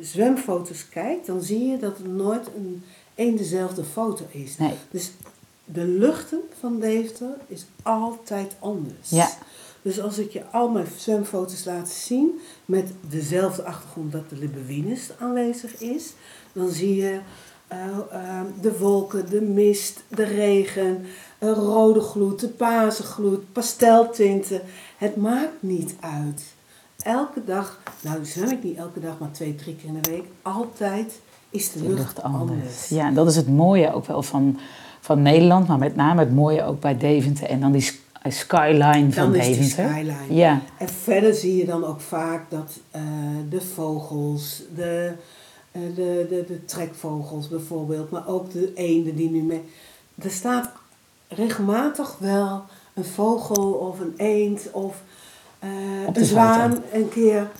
zwemfoto's 0.00 0.88
kijkt, 0.88 1.26
dan 1.26 1.42
zie 1.42 1.64
je 1.64 1.78
dat 1.78 1.98
het 1.98 2.06
nooit 2.06 2.46
een, 2.56 2.84
één 3.16 3.36
dezelfde 3.36 3.84
foto 3.84 4.24
is. 4.30 4.58
Nee. 4.58 4.74
Dus 4.90 5.10
de 5.64 5.84
luchten 5.84 6.40
van 6.58 6.80
Deventer 6.80 7.36
is 7.46 7.66
altijd 7.82 8.54
anders. 8.58 9.10
Ja. 9.10 9.28
Dus 9.82 10.00
als 10.00 10.18
ik 10.18 10.32
je 10.32 10.44
al 10.44 10.68
mijn 10.68 10.86
zwemfoto's 10.98 11.64
laat 11.64 11.88
zien 11.88 12.40
met 12.64 12.92
dezelfde 13.00 13.62
achtergrond 13.62 14.12
dat 14.12 14.30
de 14.30 14.36
Libbewines 14.36 15.10
aanwezig 15.18 15.80
is, 15.80 16.12
dan 16.52 16.70
zie 16.70 16.94
je 16.94 17.20
eh, 17.68 17.98
eh, 18.10 18.40
de 18.60 18.78
wolken, 18.78 19.30
de 19.30 19.40
mist, 19.40 20.02
de 20.08 20.24
regen, 20.24 21.06
een 21.38 21.54
rode 21.54 22.00
gloed, 22.00 22.40
de 22.40 22.48
paarse 22.48 23.02
gloed, 23.02 23.52
pasteltinten. 23.52 24.60
Het 24.96 25.16
maakt 25.16 25.62
niet 25.62 25.94
uit. 26.00 26.42
Elke 26.98 27.44
dag, 27.44 27.80
nou 28.00 28.24
zwem 28.24 28.50
ik 28.50 28.62
niet 28.62 28.76
elke 28.76 29.00
dag, 29.00 29.18
maar 29.18 29.30
twee, 29.30 29.54
drie 29.54 29.76
keer 29.76 29.88
in 29.88 30.00
de 30.02 30.10
week, 30.10 30.24
altijd 30.42 31.12
is 31.56 31.72
de 31.72 31.82
De 31.82 31.88
lucht, 31.94 32.22
anders. 32.22 32.50
anders. 32.50 32.88
Ja, 32.88 33.06
en 33.06 33.14
dat 33.14 33.26
is 33.28 33.36
het 33.36 33.48
mooie 33.48 33.92
ook 33.94 34.06
wel 34.06 34.22
van, 34.22 34.58
van 35.00 35.22
Nederland, 35.22 35.68
maar 35.68 35.78
met 35.78 35.96
name 35.96 36.20
het 36.20 36.34
mooie 36.34 36.62
ook 36.64 36.80
bij 36.80 36.98
Deventer. 36.98 37.46
En 37.48 37.60
dan 37.60 37.72
die 37.72 37.80
sk- 37.80 38.04
skyline 38.28 39.12
van 39.12 39.32
Dan 39.32 39.34
is 39.34 39.46
die 39.46 39.54
Deventer. 39.56 39.88
skyline. 39.88 40.34
Ja, 40.34 40.60
En 40.78 40.88
verder 40.88 41.34
zie 41.34 41.56
je 41.56 41.64
dan 41.64 41.84
ook 41.84 42.00
vaak 42.00 42.50
dat 42.50 42.78
eh, 42.90 43.00
de 43.50 43.60
vogels, 43.60 44.62
de, 44.74 45.12
eh, 45.72 45.80
de, 45.94 46.26
de, 46.28 46.44
de 46.48 46.64
trekvogels 46.64 47.48
bijvoorbeeld, 47.48 48.10
maar 48.10 48.28
ook 48.28 48.52
de 48.52 48.72
eenden 48.74 49.16
die 49.16 49.30
nu 49.30 49.42
mee. 49.42 49.62
Er 50.22 50.30
staat 50.30 50.68
regelmatig 51.28 52.16
wel 52.18 52.62
een 52.94 53.04
vogel 53.04 53.72
of 53.72 54.00
een 54.00 54.14
eend 54.16 54.68
of 54.72 55.02
eh, 55.58 55.68
de 56.12 56.20
een 56.20 56.26
zwaan 56.26 56.70
foto. 56.70 56.82
een 56.92 57.08
keer 57.08 57.50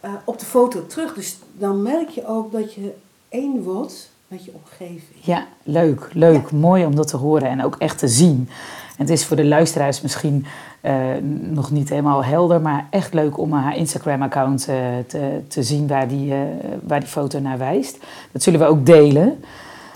eh, 0.00 0.10
op 0.24 0.38
de 0.38 0.46
foto 0.46 0.86
terug. 0.86 1.14
Dus 1.14 1.38
dan 1.52 1.82
merk 1.82 2.08
je 2.08 2.26
ook 2.26 2.52
dat 2.52 2.74
je 2.74 2.94
één 3.32 3.62
wordt 3.62 4.10
met 4.28 4.44
je 4.44 4.52
omgeving. 4.54 5.18
ja 5.20 5.46
leuk, 5.62 6.08
leuk. 6.12 6.50
Mooi 6.50 6.84
om 6.84 6.94
dat 6.94 7.08
te 7.08 7.16
horen 7.16 7.48
en 7.48 7.64
ook 7.64 7.76
echt 7.78 7.98
te 7.98 8.08
zien. 8.08 8.48
En 8.96 9.04
het 9.04 9.10
is 9.10 9.24
voor 9.24 9.36
de 9.36 9.44
luisteraars 9.44 10.00
misschien 10.00 10.46
eh, 10.80 10.94
nog 11.40 11.70
niet 11.70 11.88
helemaal 11.88 12.24
helder, 12.24 12.60
maar 12.60 12.86
echt 12.90 13.14
leuk 13.14 13.38
om 13.38 13.52
haar 13.52 13.76
Instagram-account 13.76 14.68
eh, 14.68 14.76
te, 15.06 15.40
te 15.48 15.62
zien 15.62 15.86
waar 15.86 16.08
die, 16.08 16.32
eh, 16.32 16.40
waar 16.82 17.00
die 17.00 17.08
foto 17.08 17.40
naar 17.40 17.58
wijst. 17.58 17.98
Dat 18.32 18.42
zullen 18.42 18.60
we 18.60 18.66
ook 18.66 18.86
delen. 18.86 19.44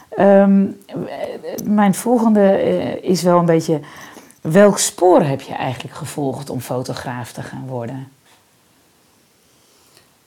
Ehm, 0.09 0.67
mijn 1.65 1.95
volgende 1.95 2.61
is 3.03 3.23
wel 3.23 3.39
een 3.39 3.47
beetje, 3.47 3.81
welk 4.41 4.79
spoor 4.79 5.23
heb 5.23 5.41
je 5.41 5.55
eigenlijk 5.55 5.95
gevolgd 5.95 6.51
om 6.51 6.61
fotograaf 6.61 7.33
te 7.33 7.43
gaan 7.43 7.67
worden? 7.67 8.09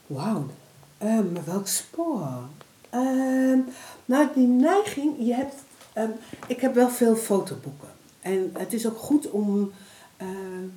Wauw, 0.06 0.46
Ehm, 1.00 1.26
welk 1.46 1.68
spoor? 1.68 2.28
Ehm, 2.90 3.60
nou, 4.06 4.28
die 4.36 4.48
neiging, 4.48 5.14
je 5.20 5.34
hebt, 5.34 5.56
ehm, 5.94 6.10
ik 6.48 6.60
heb 6.62 6.74
wel 6.74 6.90
veel 6.90 7.16
fotoboeken. 7.16 7.88
En 8.20 8.50
het 8.58 8.74
is 8.74 8.88
ook 8.88 8.98
goed 8.98 9.30
om 9.30 9.72
eh, 10.18 10.28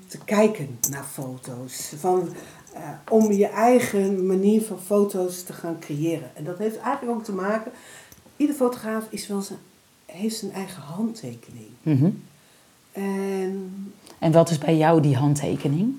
te 0.06 0.18
kijken 0.24 0.78
naar 0.90 1.04
foto's. 1.04 1.92
Van, 1.96 2.28
eh, 2.74 2.88
om 3.08 3.32
je 3.32 3.46
eigen 3.48 4.26
manier 4.26 4.62
van 4.62 4.78
foto's 4.80 5.42
te 5.42 5.52
gaan 5.52 5.78
creëren. 5.78 6.30
En 6.36 6.44
dat 6.44 6.58
heeft 6.58 6.78
eigenlijk 6.78 7.18
ook 7.18 7.24
te 7.24 7.32
maken, 7.32 7.72
ieder 8.36 8.56
fotograaf 8.56 9.04
is 9.10 9.26
wel 9.26 9.40
zijn, 9.40 9.58
heeft 10.06 10.36
zijn 10.36 10.52
eigen 10.52 10.82
handtekening. 10.82 11.68
Mhm. 11.82 12.10
En 12.92 13.94
En 14.18 14.32
wat 14.32 14.50
is 14.50 14.58
bij 14.58 14.76
jou 14.76 15.00
die 15.00 15.16
handtekening? 15.16 15.94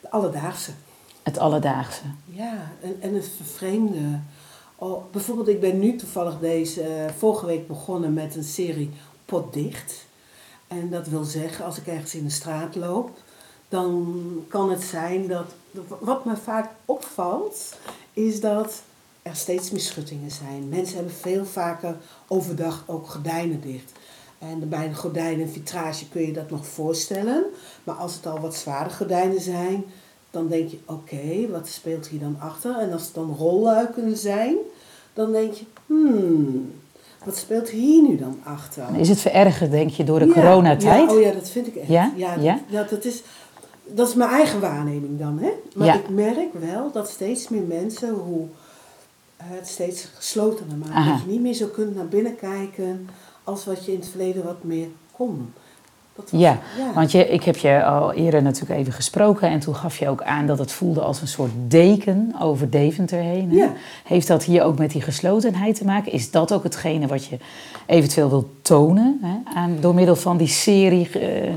de 0.00 0.10
alledaagse. 0.10 0.70
Het 1.22 1.38
alledaagse. 1.38 2.02
Ja, 2.24 2.72
en, 2.82 2.96
en 3.00 3.14
het 3.14 3.28
vervreemde. 3.36 4.18
Oh, 4.78 5.12
bijvoorbeeld, 5.12 5.48
ik 5.48 5.60
ben 5.60 5.78
nu 5.78 5.96
toevallig 5.96 6.38
deze 6.38 6.82
eh, 6.82 7.12
vorige 7.18 7.46
week 7.46 7.66
begonnen 7.66 8.12
met 8.12 8.36
een 8.36 8.44
serie 8.44 8.90
potdicht. 9.24 10.06
En 10.66 10.90
dat 10.90 11.06
wil 11.06 11.24
zeggen, 11.24 11.64
als 11.64 11.78
ik 11.78 11.86
ergens 11.86 12.14
in 12.14 12.24
de 12.24 12.30
straat 12.30 12.74
loop, 12.74 13.10
dan 13.68 14.14
kan 14.48 14.70
het 14.70 14.82
zijn 14.82 15.26
dat. 15.26 15.44
Wat 16.00 16.24
me 16.24 16.36
vaak 16.36 16.70
opvalt, 16.84 17.76
is 18.12 18.40
dat 18.40 18.82
er 19.22 19.36
steeds 19.36 19.70
meer 19.70 19.80
schuttingen 19.80 20.30
zijn. 20.30 20.68
Mensen 20.68 20.96
hebben 20.96 21.14
veel 21.14 21.44
vaker 21.44 21.96
overdag 22.26 22.84
ook 22.86 23.08
gordijnen 23.08 23.60
dicht. 23.60 23.92
En 24.38 24.68
bij 24.68 24.86
een 24.86 24.96
gordijn 24.96 25.40
en 25.40 25.48
vitrage 25.48 26.08
kun 26.08 26.22
je 26.22 26.32
dat 26.32 26.50
nog 26.50 26.66
voorstellen. 26.66 27.44
Maar 27.84 27.94
als 27.94 28.14
het 28.14 28.26
al 28.26 28.40
wat 28.40 28.54
zware 28.54 28.90
gordijnen 28.90 29.40
zijn, 29.40 29.84
dan 30.36 30.48
denk 30.48 30.70
je, 30.70 30.78
oké, 30.86 31.48
wat 31.50 31.68
speelt 31.68 32.06
hier 32.06 32.20
dan 32.20 32.36
achter? 32.38 32.78
En 32.78 32.92
als 32.92 33.04
het 33.04 33.14
dan 33.14 33.34
rolluiken 33.38 34.16
zijn, 34.16 34.54
dan 35.12 35.32
denk 35.32 35.52
je, 35.52 35.64
hmm, 35.86 36.72
wat 37.24 37.36
speelt 37.36 37.68
hier 37.68 38.02
nu 38.02 38.16
dan 38.16 38.38
achter? 38.44 38.84
Is 38.98 39.08
het 39.08 39.20
verergerd, 39.20 39.70
denk 39.70 39.90
je, 39.90 40.04
door 40.04 40.18
de 40.18 40.26
Ja, 40.26 40.32
coronatijd? 40.32 41.10
Ja, 41.10 41.16
oh 41.16 41.20
ja, 41.22 41.32
dat 41.32 41.48
vind 41.48 41.66
ik 41.66 41.76
echt. 41.76 41.88
Ja? 41.88 42.12
Ja, 42.16 42.34
Ja? 42.34 42.60
Dat, 42.90 43.04
is, 43.04 43.22
dat 43.84 44.08
is 44.08 44.14
mijn 44.14 44.30
eigen 44.30 44.60
waarneming 44.60 45.18
dan. 45.18 45.38
Hè? 45.38 45.50
Maar 45.74 45.94
ik 45.94 46.08
merk 46.08 46.52
wel 46.52 46.92
dat 46.92 47.08
steeds 47.08 47.48
meer 47.48 47.62
mensen 47.62 48.10
hoe 48.10 48.46
het 49.36 49.68
steeds 49.68 50.08
geslotener 50.14 50.76
maakt. 50.76 50.92
Aha. 50.92 51.12
Dat 51.12 51.20
je 51.20 51.30
niet 51.30 51.40
meer 51.40 51.54
zo 51.54 51.66
kunt 51.66 51.94
naar 51.94 52.08
binnen 52.08 52.36
kijken 52.36 53.08
als 53.44 53.64
wat 53.64 53.84
je 53.84 53.92
in 53.92 53.98
het 53.98 54.08
verleden 54.08 54.44
wat 54.44 54.64
meer 54.64 54.88
kon. 55.12 55.52
Dat 56.16 56.30
was- 56.30 56.40
Ja, 56.40 56.58
ja. 56.78 56.92
want 56.94 57.10
je, 57.12 57.28
ik 57.28 57.42
heb 57.44 57.56
je 57.56 57.84
al 57.84 58.12
eerder 58.12 58.42
natuurlijk 58.42 58.80
even 58.80 58.92
gesproken 58.92 59.48
en 59.48 59.60
toen 59.60 59.74
gaf 59.74 59.98
je 59.98 60.08
ook 60.08 60.22
aan 60.22 60.46
dat 60.46 60.58
het 60.58 60.72
voelde 60.72 61.00
als 61.00 61.20
een 61.20 61.28
soort 61.28 61.50
deken 61.68 62.34
over 62.40 62.70
Deventer 62.70 63.18
heen. 63.18 63.50
Ja. 63.52 63.72
Heeft 64.04 64.26
dat 64.28 64.44
hier 64.44 64.62
ook 64.62 64.78
met 64.78 64.90
die 64.90 65.02
geslotenheid 65.02 65.74
te 65.76 65.84
maken? 65.84 66.12
Is 66.12 66.30
dat 66.30 66.52
ook 66.52 66.62
hetgene 66.62 67.06
wat 67.06 67.24
je 67.24 67.36
eventueel 67.86 68.28
wilt 68.28 68.48
tonen 68.62 69.18
hè? 69.22 69.52
Aan, 69.54 69.76
door 69.80 69.94
middel 69.94 70.16
van 70.16 70.36
die 70.36 70.46
serie? 70.48 71.08
eh, 71.10 71.52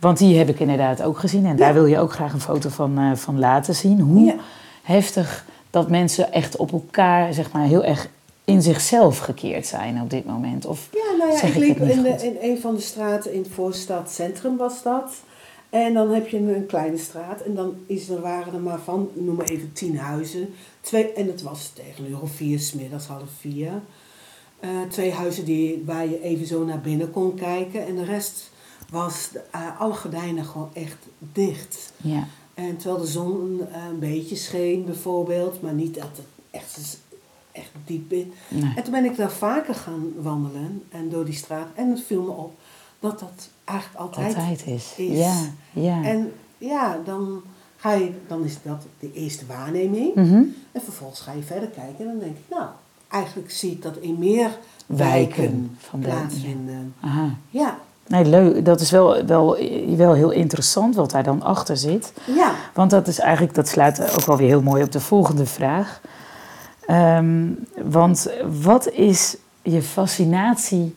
want 0.00 0.18
die 0.18 0.38
heb 0.38 0.48
ik 0.48 0.60
inderdaad 0.60 1.02
ook 1.02 1.18
gezien 1.18 1.46
en 1.46 1.56
daar 1.56 1.74
wil 1.74 1.86
je 1.86 1.98
ook 1.98 2.12
graag 2.12 2.32
een 2.32 2.40
foto 2.40 2.68
van, 2.68 2.98
eh, 2.98 3.10
van 3.14 3.38
laten 3.38 3.74
zien. 3.74 4.00
Hoe 4.00 4.34
heftig 4.82 5.44
dat 5.70 5.88
mensen 5.90 6.32
echt 6.32 6.56
op 6.56 6.72
elkaar, 6.72 7.34
zeg 7.34 7.52
maar, 7.52 7.64
heel 7.64 7.84
erg 7.84 8.08
in 8.44 8.62
zichzelf 8.62 9.18
gekeerd 9.18 9.66
zijn 9.66 10.00
op 10.02 10.10
dit 10.10 10.26
moment. 10.26 10.66
Of 10.66 10.88
Ja, 10.92 11.05
nou 11.16 11.32
ja, 11.32 11.42
ik 11.42 11.54
liep 11.54 11.80
in, 11.80 12.02
de, 12.02 12.08
in 12.08 12.36
een 12.40 12.60
van 12.60 12.74
de 12.74 12.80
straten 12.80 13.32
in 13.32 13.42
het 13.42 13.50
voorstad 13.50 14.10
centrum 14.10 14.56
was 14.56 14.82
dat. 14.82 15.12
En 15.70 15.94
dan 15.94 16.10
heb 16.10 16.28
je 16.28 16.36
een, 16.36 16.66
kleine 16.66 16.98
straat 16.98 17.40
en 17.40 17.54
dan 17.54 17.74
is 17.86 18.08
er, 18.08 18.20
waren 18.20 18.54
er 18.54 18.60
maar 18.60 18.80
van, 18.80 19.10
noem 19.14 19.34
maar 19.34 19.48
even 19.48 19.72
tien 19.72 19.98
huizen. 19.98 20.54
Twee, 20.80 21.12
en 21.12 21.26
het 21.26 21.42
was 21.42 21.70
tegen 21.74 22.04
een 22.04 22.10
uur 22.10 22.20
of 22.20 22.30
vier, 22.30 22.58
's 22.58 22.72
middags 22.72 23.06
half 23.06 23.30
vier. 23.40 23.82
Eh, 24.60 24.70
twee 24.88 25.12
huizen 25.12 25.44
die, 25.44 25.82
waar 25.84 26.08
je 26.08 26.22
even 26.22 26.46
zo 26.46 26.64
naar 26.64 26.80
binnen 26.80 27.10
kon 27.10 27.34
kijken. 27.34 27.86
En 27.86 27.96
de 27.96 28.04
rest 28.04 28.50
was, 28.90 29.30
eh, 29.50 29.80
alle 29.80 29.94
gordijnen 29.94 30.44
gewoon 30.44 30.70
echt 30.72 31.06
dicht. 31.18 31.92
ja. 31.96 32.26
En 32.54 32.76
terwijl 32.76 33.00
de 33.00 33.10
zon 33.10 33.60
eh, 33.72 33.84
een 33.90 33.98
beetje 33.98 34.36
scheen 34.36 34.84
bijvoorbeeld, 34.84 35.62
maar 35.62 35.72
niet 35.72 35.94
dat 35.94 36.08
het 36.16 36.26
echt, 36.50 36.98
echt 37.56 37.70
diep 37.84 38.12
in. 38.12 38.32
Nee. 38.48 38.72
En 38.76 38.82
toen 38.82 38.92
ben 38.92 39.04
ik 39.04 39.16
daar 39.16 39.30
vaker 39.30 39.74
gaan 39.74 40.12
wandelen 40.22 40.82
en 40.90 41.08
door 41.08 41.24
die 41.24 41.34
straat. 41.34 41.66
En 41.74 41.90
het 41.90 42.00
viel 42.06 42.22
me 42.22 42.30
op 42.30 42.54
dat 43.00 43.18
dat 43.18 43.48
eigenlijk 43.64 44.00
altijd, 44.00 44.26
Altijd 44.36 44.66
is. 44.66 44.92
is. 44.96 45.18
Ja, 45.18 45.34
ja. 45.72 46.02
En 46.02 46.32
ja, 46.58 46.98
dan, 47.04 47.40
ga 47.76 47.92
je, 47.92 48.10
dan 48.28 48.44
is 48.44 48.58
dat 48.62 48.82
de 49.00 49.12
eerste 49.12 49.46
waarneming. 49.46 50.14
Mhm. 50.14 50.42
En 50.72 50.80
vervolgens 50.84 51.20
ga 51.20 51.32
je 51.32 51.42
verder 51.42 51.68
kijken 51.68 51.98
en 51.98 52.06
dan 52.06 52.18
denk 52.18 52.36
ik, 52.36 52.44
nou, 52.50 52.64
eigenlijk 53.08 53.50
zie 53.50 53.70
ik 53.70 53.82
dat 53.82 53.96
in 53.96 54.18
meer 54.18 54.50
Wijken 54.86 55.36
wijken 55.36 55.76
van 55.78 56.00
de- 56.00 56.06
plaatsvinden. 56.06 56.94
Aha. 57.00 57.34
Ja, 57.50 57.78
Nee, 58.08 58.24
leuk. 58.24 58.64
Dat 58.64 58.80
is 58.80 58.90
wel, 58.90 59.24
wel, 59.24 59.56
wel 59.96 60.12
heel 60.14 60.30
interessant 60.30 60.94
wat 60.94 61.10
daar 61.10 61.22
dan 61.22 61.42
achter 61.42 61.76
zit. 61.76 62.12
ja. 62.36 62.54
Want 62.74 62.90
dat 62.90 63.08
is 63.08 63.18
eigenlijk, 63.18 63.54
dat 63.54 63.68
slaat 63.68 64.00
ook 64.18 64.24
wel 64.26 64.36
weer 64.36 64.48
heel 64.48 64.62
mooi 64.62 64.82
op 64.82 64.92
de 64.92 65.00
volgende 65.00 65.46
vraag. 65.46 66.00
Ehm, 66.86 67.48
want 67.84 68.30
wat 68.62 68.90
is 68.90 69.36
je 69.62 69.82
fascinatie 69.82 70.94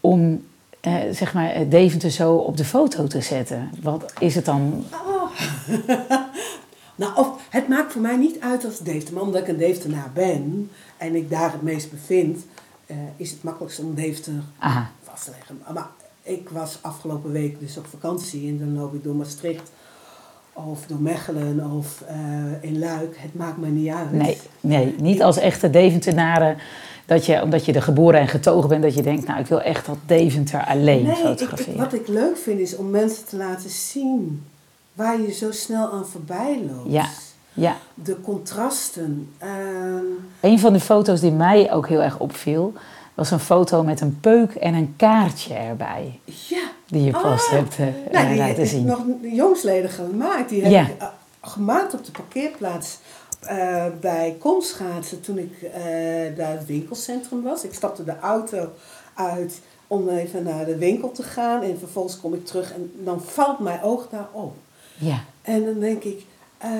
om 0.00 0.44
eh, 0.80 0.94
zeg 1.10 1.34
maar 1.34 1.50
eh, 1.50 1.70
Deventer 1.70 2.10
zo 2.10 2.34
op 2.34 2.56
de 2.56 2.64
foto 2.64 3.06
te 3.06 3.20
zetten? 3.20 3.70
Wat 3.82 4.12
is 4.18 4.34
het 4.34 4.44
dan? 4.44 4.84
Nou, 6.94 7.16
of, 7.16 7.46
het 7.48 7.68
maakt 7.68 7.92
voor 7.92 8.00
mij 8.00 8.16
niet 8.16 8.40
uit 8.40 8.64
als 8.64 8.78
Deventer, 8.78 9.14
maar 9.14 9.22
omdat 9.22 9.40
ik 9.40 9.48
een 9.48 9.56
Deventernaar 9.56 10.10
ben 10.14 10.70
en 10.96 11.14
ik 11.14 11.30
daar 11.30 11.52
het 11.52 11.62
meest 11.62 11.90
bevind, 11.90 12.44
eh, 12.86 12.96
is 13.16 13.30
het 13.30 13.42
makkelijkst 13.42 13.78
om 13.78 13.94
Deventer 13.94 14.32
Aha, 14.58 14.90
vast 15.02 15.24
te 15.24 15.30
leggen. 15.30 15.62
Maar 15.74 15.86
ik 16.22 16.48
was 16.48 16.78
afgelopen 16.80 17.32
week 17.32 17.60
dus 17.60 17.76
op 17.76 17.86
vakantie 17.86 18.48
en 18.48 18.58
dan 18.58 18.74
loop 18.74 18.94
ik 18.94 19.04
door 19.04 19.14
Maastricht 19.14 19.70
of 20.52 20.86
door 20.86 21.00
Mechelen 21.00 21.70
of 21.70 22.02
eh, 22.06 22.16
in 22.60 22.78
Luik. 22.78 23.16
Het 23.18 23.34
maakt 23.34 23.56
me 23.56 23.68
niet 23.68 23.92
uit. 23.92 24.12
nee, 24.12 24.38
nee, 24.60 24.94
niet 25.00 25.22
als 25.22 25.36
echte 25.38 25.70
Deventenaren. 25.70 26.56
Dat 27.06 27.26
je, 27.26 27.42
omdat 27.42 27.64
je 27.64 27.72
er 27.72 27.82
geboren 27.82 28.20
en 28.20 28.28
getogen 28.28 28.68
bent, 28.68 28.82
dat 28.82 28.94
je 28.94 29.02
denkt, 29.02 29.26
nou 29.26 29.40
ik 29.40 29.46
wil 29.46 29.60
echt 29.60 29.86
dat 29.86 29.96
Deventer 30.06 30.64
alleen 30.66 31.02
Nee, 31.04 31.14
fotograferen. 31.14 31.78
wat 31.78 31.92
ik 31.94 32.08
leuk 32.08 32.36
vind 32.36 32.60
is 32.60 32.76
om 32.76 32.90
mensen 32.90 33.24
te 33.26 33.36
laten 33.36 33.70
zien 33.70 34.46
waar 34.92 35.20
je 35.20 35.32
zo 35.32 35.50
snel 35.52 35.92
aan 35.92 36.06
voorbij 36.06 36.60
loopt. 36.70 36.92
Ja. 36.92 37.06
Ja, 37.54 37.76
De 37.94 38.20
contrasten. 38.20 39.28
ehm, 39.38 40.04
een 40.40 40.58
van 40.58 40.72
de 40.72 40.80
foto's 40.80 41.20
die 41.20 41.30
mij 41.32 41.72
ook 41.72 41.88
heel 41.88 42.02
erg 42.02 42.18
opviel, 42.18 42.72
was 43.14 43.30
een 43.30 43.38
foto 43.40 43.82
met 43.82 44.00
een 44.00 44.18
peuk 44.20 44.54
en 44.54 44.74
een 44.74 44.94
kaartje 44.96 45.54
erbij. 45.54 46.18
ja, 46.48 46.70
Die 46.92 47.04
je 47.04 47.10
pas 47.10 47.24
Ah, 47.46 47.50
hebt 47.50 47.76
eh, 47.78 47.86
Nou, 48.12 48.28
die 48.28 48.36
laten 48.36 48.66
zien. 48.66 48.80
ik 48.80 48.86
nog 48.86 49.04
jongsleden 49.22 49.90
gemaakt. 49.90 50.48
Die 50.48 50.62
heb 50.62 50.70
Ja. 50.72 50.82
ik 50.86 50.98
eh, 51.00 51.06
gemaakt 51.40 51.94
op 51.94 52.04
de 52.04 52.10
parkeerplaats 52.12 52.98
eh, 53.40 53.86
bij 54.00 54.36
Komschaatsen 54.38 55.20
toen 55.20 55.38
ik 55.38 55.62
eh, 55.62 55.82
daar 56.36 56.52
het 56.58 56.66
winkelcentrum 56.66 57.42
was. 57.42 57.64
Ik 57.64 57.74
stapte 57.74 58.04
de 58.04 58.18
auto 58.18 58.68
uit 59.14 59.60
om 59.86 60.08
even 60.08 60.42
naar 60.42 60.64
de 60.64 60.76
winkel 60.78 61.12
te 61.12 61.22
gaan 61.22 61.62
en 61.62 61.78
vervolgens 61.78 62.20
kom 62.20 62.34
ik 62.34 62.46
terug 62.46 62.72
en 62.74 62.92
dan 63.04 63.20
valt 63.22 63.58
mijn 63.58 63.82
oog 63.82 64.08
daarop. 64.10 64.54
Ja, 64.98 65.24
En 65.42 65.64
dan 65.64 65.78
denk 65.80 66.02
ik, 66.04 66.24
eh, 66.58 66.70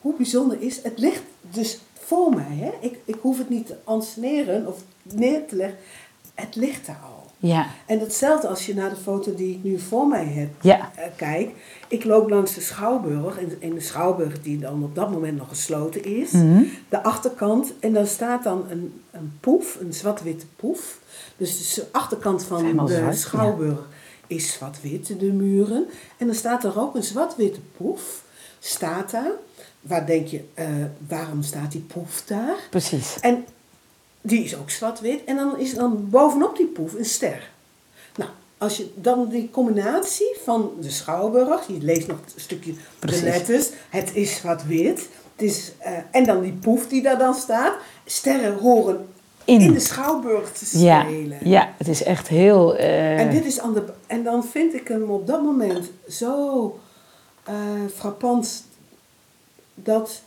hoe 0.00 0.14
bijzonder 0.16 0.60
is 0.62 0.82
het 0.82 0.98
ligt 0.98 1.22
dus 1.40 1.78
voor 1.94 2.34
mij. 2.34 2.56
Hè? 2.56 2.70
Ik, 2.80 2.98
ik 3.04 3.16
hoef 3.20 3.38
het 3.38 3.48
niet 3.48 3.66
te 3.66 3.76
anseneren 3.84 4.66
of 4.66 4.76
neer 5.02 5.46
te 5.46 5.56
leggen. 5.56 5.78
Het 6.34 6.54
ligt 6.56 6.86
daar 6.86 7.00
al. 7.04 7.15
Ja, 7.38 7.66
En 7.86 7.98
hetzelfde 7.98 8.48
als 8.48 8.66
je 8.66 8.74
naar 8.74 8.90
de 8.90 8.96
foto 8.96 9.34
die 9.34 9.54
ik 9.54 9.64
nu 9.64 9.78
voor 9.78 10.06
mij 10.06 10.24
heb 10.24 10.48
ja, 10.60 10.90
eh, 10.94 11.04
kijk. 11.16 11.50
Ik 11.88 12.04
loop 12.04 12.30
langs 12.30 12.54
de 12.54 12.60
Schouwburg. 12.60 13.38
En, 13.38 13.52
en 13.60 13.74
de 13.74 13.80
Schouwburg 13.80 14.42
die 14.42 14.58
dan 14.58 14.82
op 14.82 14.94
dat 14.94 15.10
moment 15.10 15.36
nog 15.36 15.48
gesloten 15.48 16.04
is. 16.04 16.30
Mhm. 16.30 16.62
De 16.88 17.02
achterkant. 17.02 17.72
En 17.80 17.92
dan 17.92 18.06
staat 18.06 18.42
dan 18.42 18.64
een, 18.70 19.00
een 19.10 19.32
poef, 19.40 19.78
een 19.80 19.92
zwart-witte 19.92 20.46
poef. 20.56 20.98
Dus 21.36 21.74
de 21.74 21.86
achterkant 21.92 22.44
van 22.44 22.62
de 22.62 22.72
zwart, 22.72 22.90
ja. 22.90 23.12
Schouwburg 23.12 23.88
is 24.26 24.52
zwart-wit, 24.52 25.20
de 25.20 25.32
muren. 25.32 25.86
En 26.16 26.26
dan 26.26 26.34
staat 26.34 26.64
er 26.64 26.80
ook 26.80 26.94
een 26.94 27.02
zwart-witte 27.02 27.60
poef. 27.76 28.22
Staat 28.58 29.10
daar. 29.10 29.32
Waar 29.80 30.06
denk 30.06 30.26
je, 30.26 30.44
eh, 30.54 30.66
waarom 31.08 31.42
staat 31.42 31.72
die 31.72 31.80
poef 31.80 32.22
daar? 32.26 32.56
precies. 32.70 33.20
En 33.20 33.44
die 34.26 34.44
is 34.44 34.56
ook 34.56 34.70
zwart-wit. 34.70 35.24
En 35.24 35.36
dan 35.36 35.58
is 35.58 35.72
er 35.72 35.78
dan 35.78 36.06
bovenop 36.10 36.56
die 36.56 36.66
poef 36.66 36.94
een 36.94 37.04
ster. 37.04 37.50
Nou, 38.16 38.30
als 38.58 38.76
je 38.76 38.90
dan 38.94 39.28
die 39.28 39.50
combinatie 39.50 40.36
van 40.44 40.70
de 40.80 40.90
Schouwburg, 40.90 41.66
je 41.66 41.78
leest 41.80 42.06
nog 42.06 42.16
een 42.34 42.40
stukje 42.40 42.72
Precies. 42.98 43.20
de 43.20 43.26
letters, 43.26 43.68
het 43.90 44.10
is 44.14 44.36
zwart-wit, 44.36 44.98
het 45.36 45.42
is, 45.46 45.72
eh, 45.78 45.92
en 46.10 46.24
dan 46.24 46.40
die 46.42 46.52
poef 46.52 46.88
die 46.88 47.02
daar 47.02 47.18
dan 47.18 47.34
staat. 47.34 47.74
Sterren 48.04 48.54
horen 48.58 49.06
In. 49.44 49.60
in, 49.60 49.72
de 49.72 49.80
Schouwburg 49.80 50.52
te 50.52 50.78
Ja, 50.78 51.02
spelen. 51.02 51.38
ja, 51.42 51.74
het 51.78 51.88
is 51.88 52.02
echt 52.02 52.28
heel... 52.28 52.76
eh, 52.76 53.20
En, 53.20 53.30
dit 53.30 53.44
is 53.44 53.60
aan 53.60 53.74
de, 53.74 53.82
en 54.06 54.24
dan 54.24 54.44
vind 54.44 54.74
ik 54.74 54.88
hem 54.88 55.10
op 55.10 55.26
dat 55.26 55.42
moment 55.42 55.90
zo 56.08 56.78
eh, 57.44 57.54
frappant 57.96 58.64
dat 59.74 60.20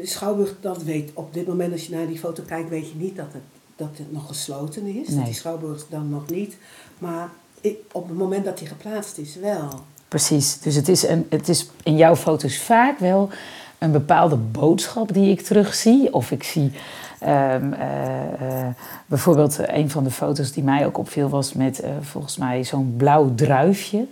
de 0.00 0.06
Schouwburg 0.06 0.54
dat 0.60 0.82
weet. 0.82 1.10
Op 1.14 1.34
dit 1.34 1.46
moment, 1.46 1.72
als 1.72 1.86
je 1.86 1.94
naar 1.94 2.06
die 2.06 2.18
foto 2.18 2.42
kijkt, 2.46 2.68
weet 2.68 2.88
je 2.88 2.96
niet 2.96 3.16
dat 3.16 3.32
het, 3.32 3.42
dat 3.76 3.88
het 3.92 4.12
nog 4.12 4.26
gesloten 4.26 4.86
is. 4.86 5.08
Nee. 5.08 5.24
die 5.24 5.34
Schouwburg 5.34 5.86
dan 5.90 6.10
nog 6.10 6.30
niet. 6.30 6.56
Maar 6.98 7.30
ik, 7.60 7.78
op 7.92 8.08
het 8.08 8.18
moment 8.18 8.44
dat 8.44 8.58
hij 8.58 8.68
geplaatst 8.68 9.18
is, 9.18 9.36
wel. 9.36 9.68
Precies. 10.08 10.60
Dus 10.60 10.74
het 10.74 10.88
is, 10.88 11.02
een, 11.02 11.26
het 11.30 11.48
is 11.48 11.70
in 11.82 11.96
jouw 11.96 12.16
foto's 12.16 12.58
vaak 12.58 12.98
wel 12.98 13.30
een 13.78 13.92
bepaalde 13.92 14.36
boodschap 14.36 15.12
die 15.12 15.30
ik 15.30 15.40
terugzie. 15.40 16.14
Of 16.14 16.30
ik 16.30 16.42
zie 16.42 16.72
ehm, 17.18 17.72
eh, 17.72 18.32
eh, 18.32 18.74
bijvoorbeeld 19.06 19.58
een 19.66 19.90
van 19.90 20.04
de 20.04 20.10
foto's 20.10 20.52
die 20.52 20.64
mij 20.64 20.86
ook 20.86 20.98
opviel 20.98 21.28
was 21.28 21.52
met 21.52 21.80
eh, 21.80 21.90
volgens 22.00 22.36
mij 22.36 22.64
zo'n 22.64 22.94
blauw 22.96 23.34
druifje. 23.34 24.06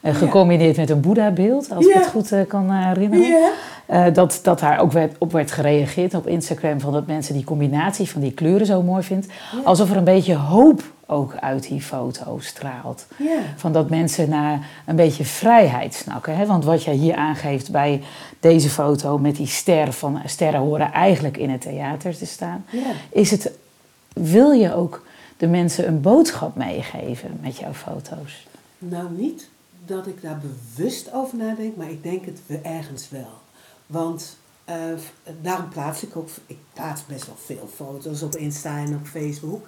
Eh, 0.00 0.12
Ja. 0.12 0.18
gecombineerd 0.18 0.76
met 0.76 0.90
een 0.90 1.00
Boeddha-beeld, 1.00 1.70
als 1.74 1.86
ik 1.86 1.94
het 1.94 2.06
goed 2.06 2.32
eh, 2.32 2.40
kan 2.48 2.70
eh, 2.70 2.86
herinneren. 2.86 3.26
Ja. 3.26 4.10
Dat, 4.10 4.40
dat 4.42 4.60
daar 4.60 4.80
ook 4.80 4.92
werd, 4.92 5.16
op 5.18 5.32
werd 5.32 5.50
gereageerd 5.50 6.14
op 6.14 6.26
Instagram. 6.26 6.80
Van 6.80 6.92
dat 6.92 7.06
mensen 7.06 7.34
die 7.34 7.44
combinatie 7.44 8.08
van 8.08 8.20
die 8.20 8.32
kleuren 8.32 8.66
zo 8.66 8.82
mooi 8.82 9.02
vindt. 9.02 9.26
Ja. 9.26 9.58
Alsof 9.64 9.90
er 9.90 9.96
een 9.96 10.04
beetje 10.04 10.34
hoop 10.34 10.82
ook 11.06 11.34
uit 11.40 11.68
die 11.68 11.80
foto 11.80 12.38
straalt. 12.40 13.06
Van 13.56 13.72
dat 13.72 13.90
mensen 13.90 14.28
naar 14.28 14.66
een 14.86 14.96
beetje 14.96 15.24
vrijheid 15.24 15.94
snakken. 15.94 16.36
Hè? 16.36 16.46
Want 16.46 16.64
wat 16.64 16.82
jij 16.82 16.94
hier 16.94 17.14
aangeeft 17.14 17.70
bij 17.70 18.02
deze 18.40 18.68
foto 18.68 19.18
met 19.18 19.36
die 19.36 19.46
ster 19.46 19.92
van 19.92 20.20
sterren 20.24 20.60
horen 20.60 20.92
eigenlijk 20.92 21.36
in 21.36 21.50
het 21.50 21.60
theater 21.60 22.16
te 22.16 22.26
staan. 22.26 22.64
Is 23.10 23.30
het, 23.30 23.50
wil 24.12 24.50
je 24.50 24.74
ook 24.74 25.06
de 25.36 25.46
mensen 25.46 25.88
een 25.88 26.00
boodschap 26.00 26.56
meegeven 26.56 27.38
met 27.42 27.56
jouw 27.56 27.72
foto's? 27.72 28.46
Nou, 28.78 29.06
niet 29.16 29.48
dat 29.88 30.06
ik 30.06 30.22
daar 30.22 30.40
bewust 30.40 31.12
over 31.12 31.36
nadenk, 31.36 31.76
maar 31.76 31.90
ik 31.90 32.02
denk 32.02 32.24
het 32.24 32.40
ergens 32.62 33.08
wel. 33.10 33.30
Want 33.86 34.36
eh, 34.64 34.74
daarom 35.42 35.68
plaats 35.68 36.02
ik 36.02 36.16
ook, 36.16 36.28
ik 36.46 36.58
plaats 36.72 37.06
best 37.06 37.26
wel 37.26 37.36
veel 37.44 37.68
foto's 37.74 38.22
op 38.22 38.36
Insta 38.36 38.78
en 38.78 38.94
op 38.94 39.06
Facebook. 39.06 39.66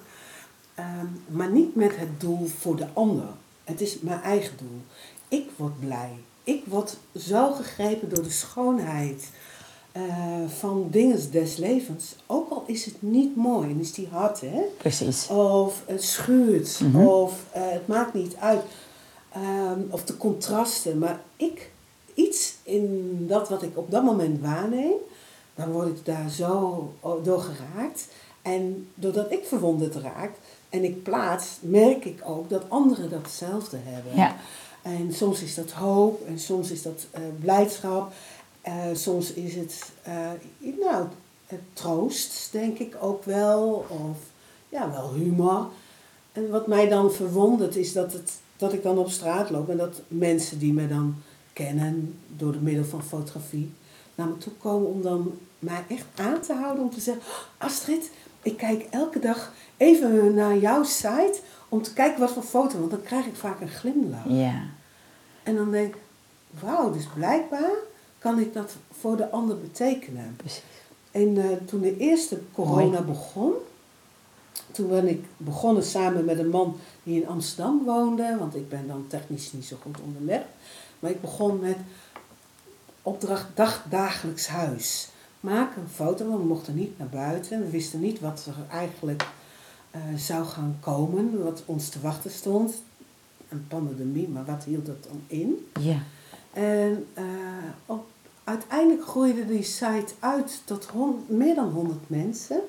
Ehm, 0.75 1.05
maar 1.27 1.51
niet 1.51 1.75
met 1.75 1.97
het 1.97 2.19
doel 2.19 2.47
voor 2.59 2.75
de 2.75 2.87
ander. 2.93 3.27
Het 3.63 3.81
is 3.81 3.99
mijn 3.99 4.21
eigen 4.21 4.57
doel. 4.57 4.81
Ik 5.27 5.49
word 5.55 5.79
blij. 5.79 6.11
Ik 6.43 6.63
word 6.67 6.97
zo 7.17 7.51
gegrepen 7.51 8.09
door 8.09 8.23
de 8.23 8.29
schoonheid 8.29 9.29
eh, 9.91 10.03
van 10.59 10.87
dingen 10.91 11.31
des 11.31 11.55
levens. 11.57 12.15
Ook 12.25 12.49
al 12.49 12.63
is 12.67 12.85
het 12.85 13.01
niet 13.01 13.35
mooi 13.35 13.69
en 13.69 13.79
is 13.79 13.93
die 13.93 14.07
hard, 14.11 14.41
hè? 14.41 14.61
Precies. 14.77 15.27
Of 15.27 15.81
het 15.85 16.03
schuurt, 16.03 16.79
Mhm. 16.79 17.05
of 17.05 17.33
eh, 17.51 17.61
het 17.71 17.87
maakt 17.87 18.13
niet 18.13 18.35
uit. 18.35 18.61
Ehm, 19.31 19.79
of 19.89 20.03
de 20.03 20.17
contrasten. 20.17 20.97
Maar 20.97 21.21
ik, 21.35 21.71
iets 22.13 22.55
in 22.63 23.15
dat 23.27 23.49
wat 23.49 23.63
ik 23.63 23.77
op 23.77 23.91
dat 23.91 24.03
moment 24.03 24.41
waarneem, 24.41 24.93
dan 25.55 25.71
word 25.71 25.87
ik 25.87 26.05
daar 26.05 26.29
zo 26.29 26.93
door 27.23 27.39
geraakt. 27.39 28.07
En 28.41 28.87
doordat 28.95 29.31
ik 29.31 29.45
verwonderd 29.45 29.95
raak 29.95 30.31
en 30.69 30.83
ik 30.83 31.03
plaats, 31.03 31.47
merk 31.59 32.05
ik 32.05 32.21
ook 32.25 32.49
dat 32.49 32.63
anderen 32.67 33.09
datzelfde 33.09 33.77
hebben. 33.83 34.15
Ja. 34.15 34.35
En 34.81 35.13
soms 35.13 35.41
is 35.41 35.55
dat 35.55 35.71
hoop 35.71 36.27
en 36.27 36.39
soms 36.39 36.71
is 36.71 36.81
dat 36.81 37.05
eh, 37.11 37.21
blijdschap. 37.39 38.11
Eh, 38.61 38.73
soms 38.93 39.33
is 39.33 39.55
het, 39.55 39.91
eh, 40.01 40.29
nou, 40.79 41.07
troost, 41.73 42.51
denk 42.51 42.77
ik 42.77 42.97
ook 43.01 43.23
wel. 43.23 43.85
Of 43.87 44.17
ja, 44.69 44.91
wel 44.91 45.13
humor. 45.13 45.67
En 46.31 46.49
wat 46.49 46.67
mij 46.67 46.87
dan 46.87 47.11
verwondert 47.11 47.75
is 47.75 47.93
dat, 47.93 48.13
het, 48.13 48.31
dat 48.61 48.73
ik 48.73 48.83
dan 48.83 48.97
op 48.97 49.09
straat 49.09 49.49
loop 49.49 49.69
en 49.69 49.77
dat 49.77 50.01
mensen 50.07 50.59
die 50.59 50.73
me 50.73 50.87
dan 50.87 51.15
kennen 51.53 52.19
door 52.37 52.51
het 52.51 52.61
middel 52.61 52.85
van 52.85 53.03
fotografie 53.03 53.73
naar 54.15 54.27
me 54.27 54.37
toe 54.37 54.53
komen 54.53 54.87
om 54.87 55.01
dan 55.01 55.37
mij 55.59 55.83
echt 55.87 56.05
aan 56.15 56.41
te 56.41 56.53
houden 56.53 56.83
om 56.83 56.89
te 56.89 56.99
zeggen: 56.99 57.23
Astrid, 57.57 58.11
ik 58.41 58.57
kijk 58.57 58.87
elke 58.89 59.19
dag 59.19 59.51
even 59.77 60.33
naar 60.33 60.57
jouw 60.57 60.83
site 60.83 61.39
om 61.69 61.81
te 61.81 61.93
kijken 61.93 62.19
wat 62.19 62.31
voor 62.31 62.43
foto, 62.43 62.79
want 62.79 62.91
dan 62.91 63.01
krijg 63.01 63.25
ik 63.25 63.35
vaak 63.35 63.61
een 63.61 63.69
glimlach. 63.69 64.27
Ja. 64.27 64.63
En 65.43 65.55
dan 65.55 65.71
denk 65.71 65.95
ik: 65.95 66.01
wauw, 66.59 66.91
dus 66.91 67.07
blijkbaar 67.15 67.73
kan 68.17 68.39
ik 68.39 68.53
dat 68.53 68.75
voor 68.99 69.17
de 69.17 69.29
ander 69.29 69.57
betekenen. 69.59 70.35
Precies. 70.35 70.63
En 71.11 71.37
eh, 71.37 71.57
toen 71.65 71.81
de 71.81 71.97
eerste 71.97 72.39
corona 72.53 73.01
begon, 73.01 73.53
toen 74.71 74.87
ben 74.87 75.07
ik 75.07 75.25
begonnen 75.37 75.83
samen 75.83 76.25
met 76.25 76.39
een 76.39 76.49
man 76.49 76.75
die 77.03 77.21
in 77.21 77.27
Amsterdam 77.27 77.83
woonde, 77.85 78.35
want 78.39 78.55
ik 78.55 78.69
ben 78.69 78.87
dan 78.87 79.05
technisch 79.07 79.53
niet 79.53 79.65
zo 79.65 79.77
goed 79.81 79.99
onderweg. 80.01 80.41
Maar 80.99 81.11
ik 81.11 81.21
begon 81.21 81.59
met 81.59 81.77
opdracht 83.01 83.47
dag, 83.53 83.85
dagelijks 83.89 84.47
huis. 84.47 85.09
Maak 85.39 85.75
een 85.75 85.89
foto, 85.93 86.27
want 86.27 86.41
we 86.41 86.47
mochten 86.47 86.75
niet 86.75 86.97
naar 86.97 87.09
buiten. 87.09 87.59
We 87.59 87.69
wisten 87.69 87.99
niet 87.99 88.19
wat 88.19 88.45
er 88.45 88.75
eigenlijk 88.75 89.25
eh, 89.91 90.01
zou 90.15 90.45
gaan 90.45 90.77
komen, 90.79 91.43
wat 91.43 91.63
ons 91.65 91.89
te 91.89 91.99
wachten 91.99 92.31
stond. 92.31 92.81
Een 93.49 93.67
pandemie, 93.67 94.27
maar 94.27 94.45
wat 94.45 94.63
hield 94.63 94.85
dat 94.85 95.03
dan 95.03 95.21
in? 95.27 95.67
Ja. 95.79 95.97
En 96.53 97.07
eh, 97.13 97.23
op, 97.85 98.05
uiteindelijk 98.43 99.03
groeide 99.03 99.45
die 99.45 99.63
site 99.63 100.13
uit 100.19 100.61
tot 100.65 100.89
meer 101.27 101.55
dan 101.55 101.69
100 101.69 102.09
mensen. 102.09 102.59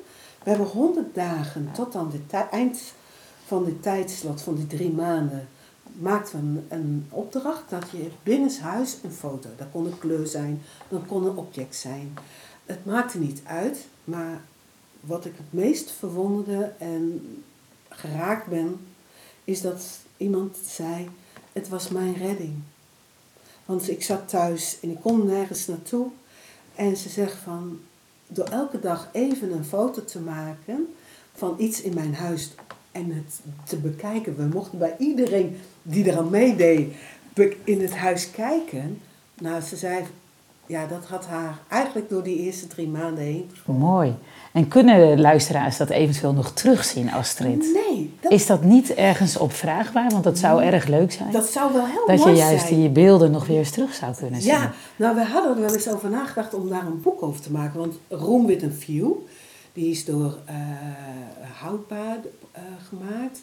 We 0.44 0.50
hebben 0.50 0.66
100 0.66 1.14
dagen 1.14 1.70
tot 1.72 1.94
aan 1.94 2.12
het 2.12 2.48
eind 2.50 2.80
van 3.46 3.64
de 3.64 3.80
tijdslot 3.80 4.42
van 4.42 4.54
die 4.54 4.66
drie 4.66 4.90
maanden. 4.90 5.48
Maakten 5.92 6.38
we 6.40 6.74
een, 6.74 6.80
een 6.80 7.06
opdracht 7.10 7.70
dat 7.70 7.90
je 7.90 8.10
binnenshuis 8.22 8.96
een 9.02 9.12
foto, 9.12 9.48
dat 9.56 9.66
kon 9.72 9.86
een 9.86 9.98
kleur 9.98 10.26
zijn, 10.26 10.62
dat 10.88 11.06
kon 11.06 11.26
een 11.26 11.36
object 11.36 11.76
zijn. 11.76 12.14
Het 12.66 12.84
maakte 12.84 13.18
niet 13.18 13.40
uit, 13.44 13.86
maar 14.04 14.40
wat 15.00 15.24
ik 15.24 15.32
het 15.36 15.52
meest 15.52 15.90
verwonderde 15.90 16.72
en 16.78 17.26
geraakt 17.88 18.46
ben, 18.46 18.80
is 19.44 19.60
dat 19.60 19.82
iemand 20.16 20.56
zei: 20.66 21.10
Het 21.52 21.68
was 21.68 21.88
mijn 21.88 22.14
redding. 22.14 22.54
Want 23.64 23.90
ik 23.90 24.02
zat 24.02 24.28
thuis 24.28 24.78
en 24.80 24.90
ik 24.90 25.00
kon 25.00 25.26
nergens 25.26 25.66
naartoe. 25.66 26.06
En 26.74 26.96
ze 26.96 27.08
zegt 27.08 27.36
van, 27.36 27.80
door 28.34 28.48
elke 28.48 28.80
dag 28.80 29.08
even 29.12 29.52
een 29.52 29.64
foto 29.64 30.04
te 30.04 30.20
maken 30.20 30.94
van 31.34 31.54
iets 31.58 31.82
in 31.82 31.94
mijn 31.94 32.14
huis 32.14 32.54
en 32.92 33.10
het 33.10 33.40
te 33.64 33.76
bekijken. 33.76 34.36
We 34.36 34.42
mochten 34.42 34.78
bij 34.78 34.94
iedereen 34.98 35.56
die 35.82 36.04
eraan 36.04 36.30
meedeed 36.30 36.94
in 37.64 37.80
het 37.80 37.94
huis 37.94 38.30
kijken. 38.30 39.00
Nou, 39.34 39.60
ze 39.60 39.76
zei, 39.76 40.04
ja, 40.66 40.86
dat 40.86 41.04
had 41.08 41.26
haar 41.26 41.58
eigenlijk 41.68 42.08
door 42.08 42.22
die 42.22 42.38
eerste 42.38 42.66
drie 42.66 42.88
maanden 42.88 43.24
heen. 43.24 43.50
Mooi. 43.64 44.14
En 44.52 44.68
kunnen 44.68 45.20
luisteraars 45.20 45.76
dat 45.76 45.90
eventueel 45.90 46.32
nog 46.32 46.50
terugzien, 46.52 47.12
Astrid? 47.12 47.78
Nee, 47.90 48.14
dat, 48.20 48.32
Is 48.32 48.46
dat 48.46 48.62
niet 48.64 48.94
ergens 48.94 49.36
opvraagbaar? 49.36 50.10
Want 50.10 50.24
dat 50.24 50.38
zou 50.38 50.62
erg 50.62 50.86
leuk 50.86 51.12
zijn. 51.12 51.32
dat 51.32 51.46
zou 51.46 51.72
wel 51.72 51.86
heel 51.86 52.06
dat 52.06 52.18
je 52.18 52.24
mooi 52.24 52.36
juist 52.38 52.66
zijn. 52.66 52.80
die 52.80 52.88
beelden 52.88 53.30
nog 53.30 53.46
weer 53.46 53.58
eens 53.58 53.70
terug 53.70 53.94
zou 53.94 54.14
kunnen 54.14 54.40
zien. 54.40 54.52
Ja, 54.52 54.72
nou 54.96 55.14
we 55.14 55.24
hadden 55.24 55.54
er 55.54 55.60
wel 55.60 55.74
eens 55.74 55.88
over 55.88 56.10
nagedacht 56.10 56.54
om 56.54 56.68
daar 56.68 56.86
een 56.86 57.02
boek 57.02 57.22
over 57.22 57.40
te 57.40 57.52
maken. 57.52 57.78
Want 57.78 57.94
Room 58.08 58.46
with 58.46 58.62
a 58.62 58.68
View, 58.78 59.10
die 59.72 59.90
is 59.90 60.04
door 60.04 60.36
Houtbaar 61.60 62.16
eh, 62.52 62.62
gemaakt. 62.88 63.42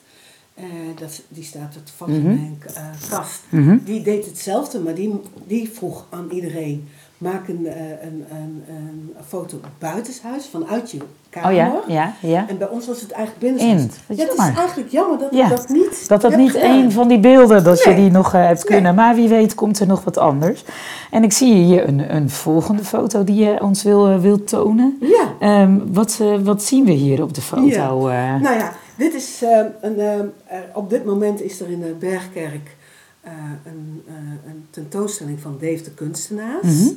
Eh, 0.54 0.66
dat, 1.00 1.22
die 1.28 1.44
staat 1.44 1.74
het 1.74 1.92
vast 1.96 2.12
in 2.12 2.18
Mhm. 2.20 2.28
mijn 2.28 2.62
kast. 3.10 3.42
Mhm. 3.50 3.78
Die 3.84 4.02
deed 4.02 4.26
hetzelfde, 4.26 4.80
maar 4.80 4.94
die, 4.96 5.20
die 5.48 5.70
vroeg 5.70 6.06
aan 6.10 6.30
iedereen... 6.32 6.88
maak 7.20 7.48
een, 7.48 7.68
eh, 7.68 7.76
een, 8.02 8.26
een, 8.32 8.64
een 8.68 9.12
foto 9.28 9.58
buitenshuis, 9.80 10.48
vanuit 10.52 10.92
je 10.92 10.98
kamer. 11.30 11.50
Oh 11.50 11.56
ja, 11.56 11.74
ja, 11.88 12.14
ja. 12.22 12.46
En 12.48 12.58
bij 12.58 12.70
ons 12.70 12.88
was 12.88 13.02
het 13.02 13.12
eigenlijk 13.12 13.40
binnenshuis. 13.58 13.98
In. 14.08 14.16
Ja, 14.16 14.24
het 14.24 14.34
is 14.34 14.56
eigenlijk 14.58 14.90
jammer 14.92 15.18
dat 15.20 15.28
Ja, 15.32 15.44
ik 15.44 15.50
dat 15.50 15.70
niet 15.70 16.08
Dat 16.10 16.22
dat 16.22 16.36
niet 16.36 16.52
gedaan. 16.52 16.70
één 16.72 16.92
van 16.92 17.08
die 17.08 17.20
beelden, 17.20 17.64
dat 17.64 17.84
je 17.84 17.96
die 17.96 18.12
nog 18.12 18.34
eh, 18.34 18.46
hebt 18.46 18.64
Nee. 18.70 18.74
kunnen. 18.74 18.96
Maar 18.96 19.16
wie 19.16 19.28
weet 19.30 19.56
komt 19.56 19.80
er 19.80 19.88
nog 19.88 20.04
wat 20.04 20.18
anders. 20.18 20.64
En 21.12 21.24
ik 21.24 21.32
zie 21.34 21.54
hier 21.54 21.88
een, 21.88 22.16
een 22.16 22.30
volgende 22.30 22.84
foto 22.84 23.24
die 23.24 23.44
je 23.46 23.62
ons 23.62 23.84
wil, 23.84 24.08
eh, 24.08 24.18
wil 24.20 24.44
tonen. 24.44 24.98
Ja. 25.02 25.34
Ehm, 25.40 25.78
wat, 25.92 26.20
wat 26.44 26.64
zien 26.64 26.86
we 26.86 26.92
hier 26.92 27.22
op 27.24 27.34
de 27.34 27.42
foto? 27.42 28.08
eh? 28.08 28.36
Nou 28.42 28.58
ja, 28.58 28.72
dit 28.98 29.14
is, 29.14 29.42
eh, 29.44 29.60
een, 29.82 30.00
eh, 30.00 30.14
er- 30.46 30.70
op 30.74 30.90
dit 30.90 31.06
moment 31.06 31.42
is 31.42 31.60
er 31.62 31.70
in 31.70 31.80
de 31.80 31.96
Bergkerk 32.00 32.78
eh, 33.22 33.34
een, 33.66 34.04
eh, 34.08 34.14
een 34.52 34.68
tentoonstelling 34.70 35.40
van 35.40 35.58
Dave 35.62 35.84
de 35.84 35.92
Kunstenaars. 35.92 36.64
Mhm. 36.68 36.94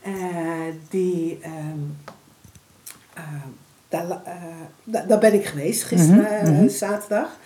Eh, 0.00 0.74
die, 0.88 1.38
ehm, 1.40 1.78
eh, 3.14 3.22
daar, 3.88 4.22
daar 5.08 5.18
ben 5.18 5.34
ik 5.34 5.44
geweest 5.46 5.82
gisteren, 5.82 6.22
Mhm, 6.22 6.32
eh, 6.32 6.50
mhm. 6.58 6.68
zaterdag. 6.68 7.38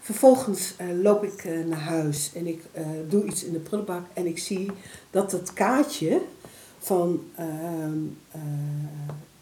Vervolgens 0.00 0.74
loop 1.02 1.24
ik 1.24 1.44
naar 1.66 1.80
huis 1.80 2.30
en 2.34 2.46
ik 2.46 2.62
doe 3.08 3.24
iets 3.24 3.44
in 3.44 3.52
de 3.52 3.58
prullenbak 3.58 4.06
en 4.12 4.26
ik 4.26 4.38
zie 4.38 4.70
dat 5.10 5.32
het 5.32 5.52
kaartje 5.52 6.20
van 6.78 7.22
ehm, 7.36 7.98
eh, 8.30 8.40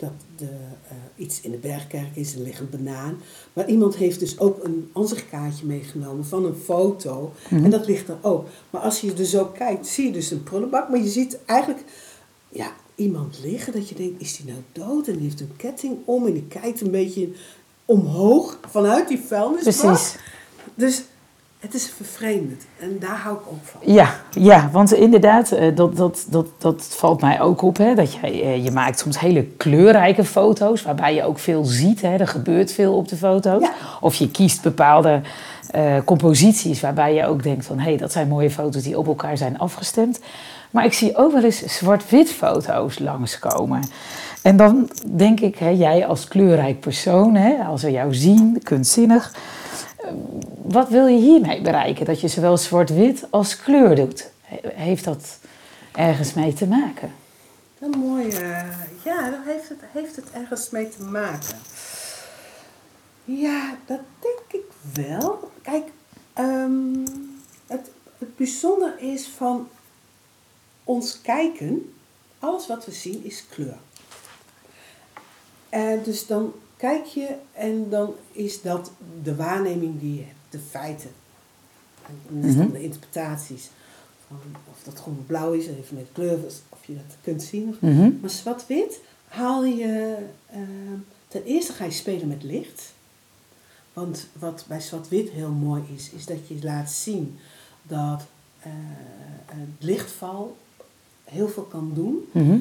dat 0.01 0.13
de, 0.37 0.45
eh, 0.89 0.95
iets 1.17 1.41
in 1.41 1.51
de 1.51 1.57
bergkerk 1.57 2.17
is, 2.17 2.35
er 2.35 2.41
ligt 2.41 2.61
een 2.61 2.71
banaan. 2.71 3.19
Maar 3.53 3.69
iemand 3.69 3.97
heeft 3.97 4.19
dus 4.21 4.39
ook 4.39 4.65
een 4.65 4.91
ansichtkaartje 4.93 5.67
meegenomen 5.67 6.25
van 6.25 6.45
een 6.45 6.57
foto 6.65 7.33
Mhm. 7.51 7.65
en 7.65 7.71
dat 7.71 7.87
ligt 7.87 8.09
er 8.09 8.19
ook. 8.21 8.47
Maar 8.71 8.81
als 8.81 9.01
je 9.01 9.13
er 9.15 9.25
zo 9.25 9.45
kijkt, 9.45 9.87
zie 9.87 10.07
je 10.07 10.13
dus 10.13 10.31
een 10.31 10.43
prullenbak, 10.43 10.89
maar 10.89 11.01
je 11.01 11.09
ziet 11.09 11.39
eigenlijk 11.47 11.85
ja, 12.49 12.73
iemand 12.95 13.39
liggen 13.43 13.73
dat 13.73 13.89
je 13.89 13.95
denkt, 13.95 14.21
is 14.23 14.37
die 14.37 14.47
nou 14.47 14.59
dood? 14.73 15.07
En 15.09 15.13
die 15.15 15.23
heeft 15.23 15.41
een 15.41 15.57
ketting 15.57 15.97
om 16.05 16.27
en 16.27 16.33
die 16.33 16.47
kijkt 16.49 16.81
een 16.81 16.91
beetje 16.91 17.29
omhoog 17.85 18.59
vanuit 18.69 19.09
die 19.09 19.21
vuilnisbak. 19.27 19.75
Precies. 19.93 20.17
Dus 20.75 21.03
het 21.61 21.75
is 21.75 21.93
vervreemdend 21.97 22.67
en 22.79 22.97
daar 23.01 23.17
hou 23.17 23.37
ik 23.37 23.43
ook 23.51 23.65
van. 23.65 23.93
Ja, 23.93 24.15
ja 24.31 24.69
want 24.73 24.95
inderdaad, 24.95 25.53
eh, 25.53 25.77
dat, 25.77 25.97
dat, 25.97 26.27
dat, 26.29 26.47
dat 26.59 26.87
valt 26.91 27.21
mij 27.21 27.41
ook 27.41 27.63
op. 27.63 27.77
Hè, 27.77 27.95
dat 27.95 28.13
jij, 28.13 28.43
eh, 28.43 28.65
je 28.65 28.71
maakt 28.71 28.99
soms 28.99 29.21
hele 29.21 29.45
kleurrijke 29.45 30.25
foto's, 30.25 30.83
waarbij 30.83 31.15
je 31.15 31.25
ook 31.25 31.39
veel 31.39 31.65
ziet. 31.65 32.01
Hè, 32.01 32.17
er 32.17 32.29
gebeurt 32.29 32.73
veel 32.73 32.97
op 32.97 33.09
de 33.09 33.17
foto's. 33.17 33.63
Ja. 33.63 33.73
Of 34.01 34.15
je 34.15 34.31
kiest 34.31 34.63
bepaalde 34.63 35.21
eh, 35.71 35.97
composities 36.05 36.81
waarbij 36.81 37.15
je 37.15 37.27
ook 37.27 37.43
denkt 37.43 37.67
van... 37.67 37.79
hé, 37.79 37.89
hey, 37.89 37.97
dat 37.97 38.13
zijn 38.13 38.29
mooie 38.29 38.51
foto's 38.51 38.83
die 38.83 38.99
op 38.99 39.07
elkaar 39.07 39.37
zijn 39.37 39.59
afgestemd. 39.59 40.21
Maar 40.71 40.85
ik 40.85 40.93
zie 40.93 41.17
ook 41.17 41.33
wel 41.33 41.45
eens 41.45 41.63
zwart-wit 41.67 42.31
foto's 42.31 42.99
langskomen. 42.99 43.89
En 44.43 44.57
dan 44.57 44.91
denk 45.17 45.41
ik, 45.41 45.59
hè, 45.59 45.69
jij 45.69 46.07
als 46.07 46.29
kleurrijk 46.29 46.81
persoon, 46.81 47.35
hè, 47.35 47.65
als 47.65 47.83
we 47.83 47.91
jou 47.91 48.15
zien, 48.15 48.61
kunstzinnig... 48.63 49.33
Wat 50.63 50.89
wil 50.89 51.07
je 51.07 51.19
hiermee 51.19 51.61
bereiken? 51.63 52.05
Dat 52.07 52.21
je 52.21 52.29
zowel 52.29 52.57
zwart-wit 52.57 53.27
als 53.31 53.57
kleur 53.57 53.95
doet. 53.97 54.31
He- 54.43 54.69
Heeft 54.75 55.05
dat 55.05 55.39
ergens 55.93 56.35
mee 56.35 56.53
te 56.53 56.67
maken? 56.67 57.13
Een 57.79 57.99
mooie, 57.99 58.31
ja, 59.05 59.31
daar 59.31 59.45
heeft 59.47 59.69
het, 59.69 59.79
heeft 59.93 60.17
het 60.17 60.31
ergens 60.33 60.71
mee 60.71 60.89
te 60.89 61.03
maken. 61.03 61.57
Ja, 63.25 63.77
dat 63.87 64.01
denk 64.21 64.63
ik 64.63 64.71
wel. 64.95 65.51
Kijk, 65.63 65.85
ehm, 66.33 67.05
het, 67.67 67.91
het 68.19 68.37
bijzonder 68.37 68.95
is 68.99 69.29
van 69.37 69.69
ons 70.85 71.21
kijken, 71.21 71.95
alles 72.39 72.67
wat 72.67 72.85
we 72.87 72.93
zien 72.93 73.25
is 73.25 73.45
kleur. 73.51 73.77
En 75.69 76.03
dus 76.03 76.27
dan 76.27 76.53
kijk 76.81 77.05
je 77.05 77.35
en 77.53 77.89
dan 77.91 78.15
is 78.33 78.63
dat 78.63 78.91
de 79.23 79.37
waarneming 79.37 80.01
die 80.01 80.15
je 80.15 80.23
hebt, 80.23 80.37
de 80.49 80.59
feiten. 80.71 81.11
En 82.07 82.41
dat 82.41 82.45
is 82.51 82.57
dan 82.57 82.65
Mhm. 82.65 82.73
de 82.75 82.83
interpretaties. 82.83 83.71
Van 84.29 84.39
of 84.71 84.83
dat 84.85 84.99
groen 84.99 85.17
of 85.21 85.27
blauw 85.27 85.53
is, 85.53 85.67
even 85.67 85.97
met 85.97 86.07
kleur, 86.13 86.39
of 86.69 86.85
je 86.87 86.95
dat 86.95 87.17
kunt 87.23 87.43
zien. 87.43 87.69
Of 87.69 87.81
Mhm. 87.81 88.11
maar 88.21 88.31
zwart-wit 88.31 89.01
haal 89.29 89.65
je. 89.65 90.17
eh, 90.47 90.59
ten 91.29 91.45
eerste 91.45 91.73
ga 91.73 91.85
je 91.85 91.91
spelen 91.91 92.29
met 92.29 92.43
licht. 92.43 92.93
Want 93.93 94.27
wat 94.39 94.65
bij 94.69 94.81
zwart-wit 94.81 95.31
heel 95.31 95.51
mooi 95.51 95.83
is, 95.97 96.11
is 96.11 96.27
dat 96.27 96.49
je 96.49 96.59
laat 96.63 96.91
zien 96.93 97.39
dat 97.83 98.23
eh, 98.61 98.71
het 99.47 99.69
lichtval 99.79 100.57
heel 101.25 101.49
veel 101.49 101.63
kan 101.63 101.91
doen. 101.95 102.29
Mhm. 102.33 102.59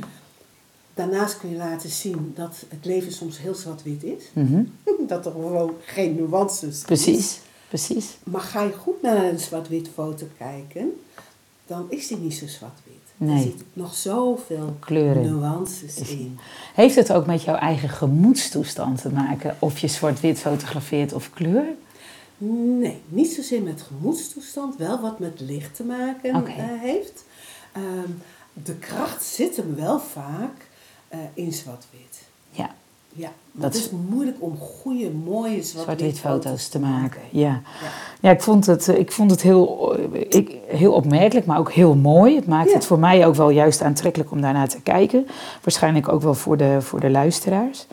Daarnaast 0.99 1.37
kun 1.37 1.49
je 1.49 1.55
laten 1.55 1.89
zien 1.89 2.31
dat 2.35 2.65
het 2.69 2.85
leven 2.85 3.11
soms 3.11 3.39
heel 3.39 3.55
zwart-wit 3.55 4.03
is. 4.03 4.23
Mhm. 4.33 4.63
Dat 5.07 5.25
er 5.25 5.31
gewoon 5.31 5.73
geen 5.85 6.15
nuances 6.15 6.69
is. 6.69 6.81
Precies, 6.81 7.39
precies. 7.67 8.17
Maar 8.23 8.41
ga 8.41 8.63
je 8.63 8.73
goed 8.73 9.01
naar 9.01 9.23
een 9.23 9.39
zwart-wit 9.39 9.89
foto 9.93 10.27
kijken, 10.37 10.91
dan 11.67 11.85
is 11.89 12.07
die 12.07 12.17
niet 12.17 12.33
zo 12.33 12.47
zwart-wit. 12.47 12.93
Nee. 13.17 13.35
Er 13.35 13.41
zit 13.41 13.63
nog 13.73 13.93
zoveel 13.93 14.75
Kleuren. 14.79 15.21
nuances 15.21 15.97
in. 15.97 16.37
Heeft 16.73 16.95
het 16.95 17.11
ook 17.13 17.25
met 17.25 17.43
jouw 17.43 17.55
eigen 17.55 17.89
gemoedstoestand 17.89 19.01
te 19.01 19.09
maken? 19.09 19.55
Of 19.59 19.79
je 19.79 19.87
zwart-wit 19.87 20.39
fotografeert 20.39 21.13
of 21.13 21.29
kleur? 21.33 21.65
Nee, 22.37 23.01
niet 23.07 23.31
zozeer 23.31 23.61
met 23.61 23.81
gemoedstoestand, 23.81 24.77
wel 24.77 25.01
wat 25.01 25.19
met 25.19 25.39
licht 25.39 25.75
te 25.75 25.83
maken 25.83 26.45
eh, 26.45 26.53
heeft. 26.81 27.25
Ehm, 27.71 28.11
de 28.53 28.75
kracht 28.75 29.23
zit 29.23 29.55
hem 29.55 29.75
wel 29.75 29.99
vaak 29.99 30.67
eh, 31.09 31.19
in 31.33 31.53
zwart-wit. 31.53 32.21
Ja, 32.51 32.69
Ja, 33.13 33.29
Dat 33.51 33.73
het 33.73 33.83
is- 33.83 33.89
moeilijk 34.09 34.37
om 34.39 34.57
goede, 34.57 35.09
mooie 35.11 35.63
zwart-wit, 35.63 36.19
foto's 36.19 36.67
te 36.67 36.79
maken. 36.79 37.21
Ja. 37.29 37.39
Ja. 37.49 37.61
Ja, 38.21 38.31
ik 38.31 38.41
vond 38.41 38.65
het, 38.65 38.87
ik 38.87 39.11
vond 39.11 39.31
het 39.31 39.41
heel, 39.41 39.95
eh, 40.13 40.21
ik, 40.29 40.55
heel 40.67 40.93
opmerkelijk, 40.93 41.45
maar 41.45 41.59
ook 41.59 41.71
heel 41.71 41.95
mooi. 41.95 42.35
Het 42.35 42.47
maakt 42.47 42.69
Ja. 42.69 42.75
het 42.75 42.85
voor 42.85 42.99
mij 42.99 43.25
ook 43.25 43.35
wel 43.35 43.49
juist 43.49 43.81
aantrekkelijk 43.81 44.31
om 44.31 44.41
daarnaar 44.41 44.67
te 44.69 44.81
kijken. 44.81 45.27
Waarschijnlijk 45.63 46.07
ook 46.09 46.21
wel 46.21 46.33
voor 46.33 46.57
de, 46.57 46.77
voor 46.81 46.99
de 46.99 47.09
luisteraars. 47.09 47.85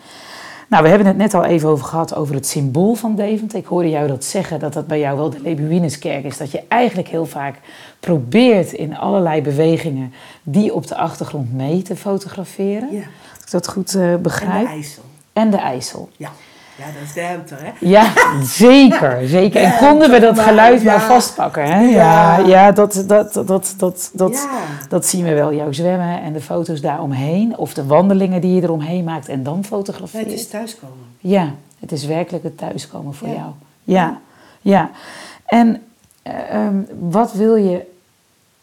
Nou, 0.67 0.83
we 0.83 0.89
hebben 0.89 1.07
het 1.07 1.17
net 1.17 1.33
al 1.33 1.43
even 1.43 1.69
over 1.69 1.85
gehad 1.85 2.15
over 2.15 2.35
het 2.35 2.47
symbool 2.47 2.93
van 2.95 3.15
Deventer. 3.15 3.59
Ik 3.59 3.65
hoorde 3.65 3.89
jou 3.89 4.07
dat 4.07 4.23
zeggen, 4.23 4.59
dat 4.59 4.73
dat 4.73 4.87
bij 4.87 4.99
jou 4.99 5.17
wel 5.17 5.29
de 5.29 5.39
Lebuinuskerk 5.41 6.23
is. 6.23 6.37
Dat 6.37 6.51
je 6.51 6.63
eigenlijk 6.67 7.07
heel 7.07 7.25
vaak 7.25 7.59
probeert 7.99 8.71
in 8.71 8.97
allerlei 8.97 9.41
bewegingen 9.41 10.13
die 10.43 10.73
op 10.73 10.87
de 10.87 10.95
achtergrond 10.95 11.53
mee 11.53 11.81
te 11.81 11.95
fotograferen. 11.95 12.91
Ja, 12.93 12.97
Als 13.33 13.43
ik 13.45 13.51
dat 13.51 13.67
goed 13.67 13.95
eh, 13.95 14.11
en 14.13 14.21
begrijp. 14.21 14.65
de 14.67 14.73
IJssel. 14.73 15.03
En 15.33 15.49
de 15.51 15.57
IJssel. 15.57 16.09
Ja. 16.17 16.31
Ja, 16.77 16.85
dat 16.85 17.01
is 17.03 17.13
de 17.13 17.55
hè? 17.55 17.71
Ja, 17.79 18.11
zeker, 18.43 19.27
zeker. 19.37 19.61
En 19.61 19.77
konden 19.77 20.09
we 20.11 20.19
dat 20.19 20.39
geluid 20.39 20.83
maar 20.83 21.01
vastpakken, 21.01 21.63
hè? 21.63 21.81
Ja, 21.81 22.37
Ja. 22.37 22.71
dat, 22.71 23.03
dat, 23.07 23.33
dat, 23.33 23.73
dat, 23.77 24.11
dat, 24.13 24.47
dat 24.89 25.05
zien 25.05 25.23
we 25.23 25.33
wel. 25.33 25.53
Jouw 25.53 25.71
zwemmen 25.71 26.21
en 26.21 26.33
de 26.33 26.41
foto's 26.41 26.81
daaromheen. 26.81 27.57
Of 27.57 27.73
de 27.73 27.85
wandelingen 27.85 28.41
die 28.41 28.55
je 28.55 28.61
eromheen 28.61 29.03
maakt 29.03 29.27
en 29.27 29.43
dan 29.43 29.53
Nee, 29.53 29.63
fotografeert. 29.63 30.23
het 30.25 30.33
is 30.33 30.47
thuiskomen. 30.47 30.95
Ja, 31.19 31.51
het 31.79 31.91
is 31.91 32.05
werkelijk 32.05 32.43
het 32.43 32.57
thuiskomen 32.57 33.13
voor 33.13 33.27
jou. 33.27 33.49
Ja, 33.83 34.19
ja. 34.61 34.89
En 35.45 35.81
eh, 36.21 36.33
ehm, 36.53 36.75
wat 36.99 37.33
wil 37.33 37.55
je 37.55 37.95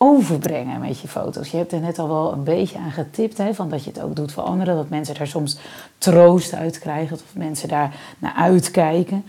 overbrengen 0.05 0.81
met 0.81 1.01
je 1.01 1.09
foto's? 1.09 1.51
Je 1.51 1.57
hebt 1.57 1.73
er 1.73 1.81
net 1.81 1.99
al 1.99 2.09
wel 2.09 2.33
een 2.33 2.45
beetje 2.45 2.79
aan 2.79 2.91
getipt, 2.91 3.39
hè, 3.39 3.55
van 3.55 3.69
dat 3.69 3.85
je 3.85 3.91
het 3.91 4.01
ook 4.03 4.17
doet 4.17 4.33
voor 4.33 4.43
anderen. 4.43 4.77
Dat 4.77 4.89
mensen 4.89 5.15
daar 5.15 5.27
soms 5.27 5.59
troost 5.99 6.55
uit 6.55 6.79
krijgen, 6.79 7.17
of 7.17 7.23
mensen 7.33 7.69
daar 7.69 7.95
naar 8.19 8.35
uitkijken. 8.37 9.25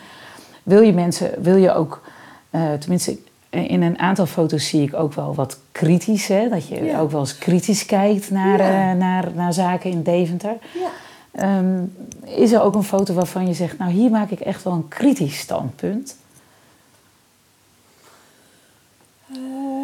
Wil 0.64 0.82
je 0.82 0.94
mensen, 0.94 1.32
wil 1.44 1.56
je 1.56 1.74
ook, 1.74 2.02
eh, 2.50 2.74
tenminste 2.74 3.18
in 3.50 3.82
een 3.82 4.00
aantal 4.00 4.26
foto's 4.26 4.68
zie 4.68 4.82
ik 4.82 4.94
ook 4.94 5.14
wel 5.14 5.36
wat 5.36 5.60
kritisch, 5.72 6.28
hè, 6.28 6.50
dat 6.50 6.68
je 6.68 6.84
Ja. 6.84 7.00
ook 7.00 7.12
wel 7.12 7.20
eens 7.20 7.38
kritisch 7.38 7.86
kijkt 7.86 8.32
naar, 8.32 8.58
Ja. 8.58 8.92
eh, 8.92 8.98
naar, 8.98 9.32
naar 9.36 9.54
zaken 9.54 9.90
in 9.92 10.04
Deventer. 10.04 10.56
Ja. 10.74 10.90
Ehm, 11.32 11.84
is 12.24 12.52
er 12.52 12.62
ook 12.62 12.76
een 12.76 12.84
foto 12.84 13.14
waarvan 13.14 13.48
je 13.48 13.54
zegt, 13.54 13.78
nou 13.78 13.92
hier 13.92 14.10
maak 14.10 14.30
ik 14.30 14.40
echt 14.40 14.64
wel 14.64 14.74
een 14.74 14.88
kritisch 14.88 15.38
standpunt? 15.40 16.16
Ehm, 19.34 19.75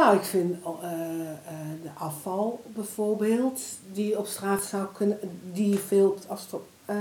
nou, 0.00 0.16
ik 0.16 0.22
vind 0.24 0.56
eh, 0.82 0.90
eh, 1.30 1.36
de 1.82 1.90
afval 1.94 2.60
bijvoorbeeld, 2.74 3.60
die 3.92 4.18
op 4.18 4.26
straat 4.26 4.62
zou 4.62 4.86
kunnen, 4.92 5.18
die 5.52 5.68
je 5.68 5.78
veel 5.78 6.08
op 6.08 6.14
het 6.14 6.28
afstand 6.28 6.62
eh, 6.84 6.96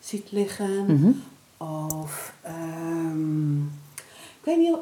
ziet 0.00 0.30
liggen. 0.32 0.84
Mhm. 0.94 1.10
Of, 2.02 2.32
ehm, 2.42 3.62
ik 4.38 4.42
weet 4.44 4.58
niet 4.58 4.74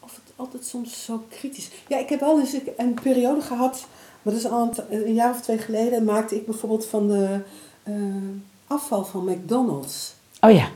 of 0.00 0.14
het 0.14 0.32
altijd 0.36 0.64
soms 0.64 1.04
zo 1.04 1.24
kritisch 1.28 1.70
Ja, 1.88 1.98
ik 1.98 2.08
heb 2.08 2.20
wel 2.20 2.40
eens 2.40 2.56
een- 2.76 2.94
periode 3.02 3.40
gehad, 3.40 3.86
maar 4.22 4.32
dat 4.34 4.42
is 4.42 4.50
al 4.50 4.70
een, 4.88 5.06
een 5.06 5.14
jaar 5.14 5.30
of 5.30 5.40
twee 5.40 5.58
geleden, 5.58 6.04
maakte 6.04 6.36
ik 6.36 6.46
bijvoorbeeld 6.46 6.86
van 6.86 7.08
de 7.08 7.40
afval 8.66 9.04
van 9.04 9.24
McDonald's 9.24 10.14
Oh 10.40 10.50
ja, 10.52 10.68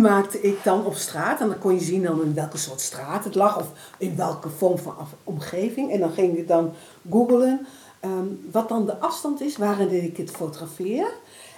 maakte 0.00 0.40
ik 0.40 0.56
dan 0.64 0.84
op 0.86 0.94
straat. 0.94 1.40
En 1.40 1.48
dan 1.48 1.58
kon 1.58 1.74
je 1.74 1.80
zien 1.80 2.02
dan 2.02 2.22
in 2.22 2.34
welke 2.34 2.58
soort 2.58 2.80
straat 2.80 3.24
het 3.24 3.34
lag. 3.34 3.58
Of 3.58 3.70
in 3.98 4.16
welke 4.16 4.48
vorm 4.48 4.78
van 4.78 4.94
omgeving. 5.24 5.92
En 5.92 6.00
dan 6.00 6.12
ging 6.12 6.36
ik 6.38 6.48
dan 6.48 6.72
googlen 7.10 7.66
ehm, 8.00 8.26
wat 8.50 8.68
dan 8.68 8.86
de 8.86 8.98
afstand 8.98 9.40
is 9.40 9.56
waarin 9.56 10.04
ik 10.04 10.16
het 10.16 10.30
fotografeer. 10.30 11.06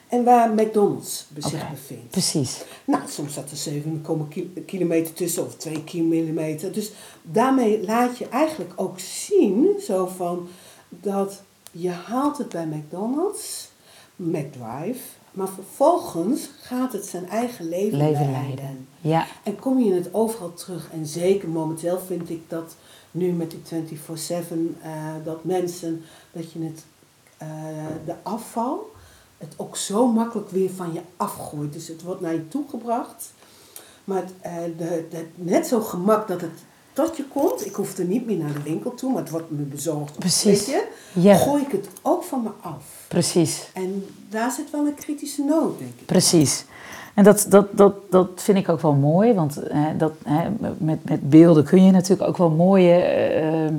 En 0.08 0.24
waar 0.24 0.50
McDonald's 0.54 1.26
zich 1.38 1.70
bevindt. 1.70 2.10
precies. 2.10 2.64
Nou, 2.84 3.02
soms 3.08 3.34
zat 3.34 3.50
er 3.50 3.56
7 3.56 4.04
ki- 4.28 4.52
kilometer 4.66 5.14
tussen 5.14 5.46
of 5.46 5.56
2 5.56 5.84
kilometer. 5.84 6.72
Dus 6.72 6.92
daarmee 7.22 7.84
laat 7.84 8.18
je 8.18 8.28
eigenlijk 8.28 8.72
ook 8.76 8.98
zien, 9.00 9.68
zo 9.80 10.06
van, 10.06 10.48
dat 10.88 11.42
je 11.70 11.90
haalt 11.90 12.38
het 12.38 12.48
bij 12.48 12.66
McDonald's, 12.66 13.68
McDrive, 14.16 15.00
maar 15.34 15.48
vervolgens 15.48 16.50
gaat 16.60 16.92
het 16.92 17.06
zijn 17.06 17.28
eigen 17.28 17.68
leven, 17.68 17.98
Leven 17.98 18.30
leiden. 18.30 18.88
Ja, 19.00 19.26
En 19.42 19.58
kom 19.58 19.78
je 19.78 19.92
het 19.92 20.14
overal 20.14 20.54
terug. 20.54 20.90
En 20.92 21.06
zeker 21.06 21.48
momenteel 21.48 21.98
vind 21.98 22.30
ik 22.30 22.42
dat 22.48 22.76
nu 23.10 23.32
met 23.32 23.50
die 23.50 23.60
24-7, 23.98 24.76
eh, 24.82 24.90
dat 25.24 25.44
mensen, 25.44 26.04
dat 26.32 26.52
je 26.52 26.62
het, 26.62 26.84
eh, 27.36 27.48
de 28.04 28.14
afval, 28.22 28.92
het 29.38 29.54
ook 29.56 29.76
zo 29.76 30.06
makkelijk 30.06 30.50
weer 30.50 30.70
van 30.70 30.92
je 30.92 31.00
afgooit. 31.16 31.72
Dus 31.72 31.88
het 31.88 32.02
wordt 32.02 32.20
naar 32.20 32.32
je 32.32 32.48
toe 32.48 32.64
gebracht. 32.70 33.32
Maar 34.04 34.24
eh, 34.40 34.54
de, 34.78 35.06
de, 35.10 35.26
net 35.34 35.66
zo 35.66 35.80
gemak 35.80 36.28
dat 36.28 36.40
het 36.40 36.64
tot 36.94 37.16
je 37.16 37.24
komt. 37.32 37.66
Ik 37.66 37.74
hoef 37.74 37.98
er 37.98 38.04
niet 38.04 38.26
meer 38.26 38.36
naar 38.36 38.52
de 38.52 38.62
winkel 38.62 38.94
toe, 38.94 39.12
maar 39.12 39.22
het 39.22 39.30
wordt 39.30 39.50
me 39.50 39.62
bezorgd. 39.62 40.18
Precies. 40.18 40.44
Weet 40.44 40.66
je? 40.66 40.86
Ja. 41.12 41.34
Gooi 41.36 41.62
ik 41.62 41.72
het 41.72 41.88
ook 42.02 42.22
van 42.24 42.42
me 42.42 42.50
af. 42.60 42.82
Precies. 43.08 43.68
En 43.74 44.06
daar 44.30 44.50
zit 44.50 44.70
wel 44.70 44.86
een 44.86 44.94
kritische 44.94 45.42
noot, 45.42 45.78
denk 45.78 45.90
ik. 45.98 46.06
Precies. 46.06 46.64
En 47.14 47.24
dat, 47.24 47.46
dat, 47.48 47.66
dat, 47.76 47.94
dat 48.10 48.28
vind 48.34 48.58
ik 48.58 48.68
ook 48.68 48.80
wel 48.80 48.92
mooi, 48.92 49.32
want 49.32 49.54
hè, 49.68 49.96
dat, 49.96 50.12
hè, 50.24 50.48
met, 50.78 51.04
met 51.04 51.28
beelden 51.28 51.64
kun 51.64 51.84
je 51.84 51.90
natuurlijk 51.90 52.28
ook 52.28 52.36
wel 52.36 52.50
mooie, 52.50 52.90
eh, 52.92 53.64
eh, 53.66 53.72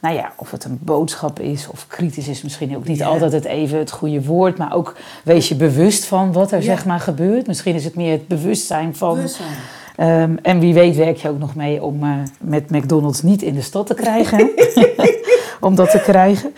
nou 0.00 0.14
ja, 0.14 0.32
of 0.36 0.50
het 0.50 0.64
een 0.64 0.78
boodschap 0.82 1.40
is 1.40 1.68
of 1.68 1.86
kritisch 1.86 2.28
is 2.28 2.42
misschien 2.42 2.76
ook 2.76 2.84
niet 2.84 2.98
Ja. 2.98 3.06
altijd 3.06 3.32
het 3.32 3.44
even 3.44 3.78
het 3.78 3.90
goede 3.90 4.24
woord, 4.24 4.58
maar 4.58 4.74
ook 4.74 4.96
wees 5.24 5.48
je 5.48 5.54
bewust 5.54 6.04
van 6.04 6.32
wat 6.32 6.50
er 6.52 6.58
Ja. 6.58 6.64
zeg 6.64 6.84
maar 6.84 7.00
gebeurt. 7.00 7.46
Misschien 7.46 7.74
is 7.74 7.84
het 7.84 7.94
meer 7.94 8.12
het 8.12 8.28
bewustzijn 8.28 8.96
van. 8.96 9.14
Bewustzijn. 9.14 9.48
Ehm, 9.98 10.36
en 10.42 10.58
wie 10.58 10.74
weet 10.74 10.96
werk 10.96 11.16
je 11.16 11.28
ook 11.28 11.38
nog 11.38 11.54
mee 11.54 11.82
om 11.82 12.02
eh, 12.02 12.10
met 12.40 12.70
McDonald's 12.70 13.22
niet 13.22 13.42
in 13.42 13.54
de 13.54 13.62
stad 13.62 13.86
te 13.86 13.94
krijgen. 13.94 14.50
om 15.60 15.74
dat 15.74 15.90
te 15.90 16.00
krijgen. 16.00 16.54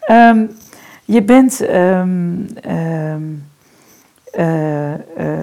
Ehm, 0.00 0.44
je 1.04 1.22
bent 1.22 1.60
ehm, 1.60 2.36
eh, 2.62 3.14
eh, 4.92 4.98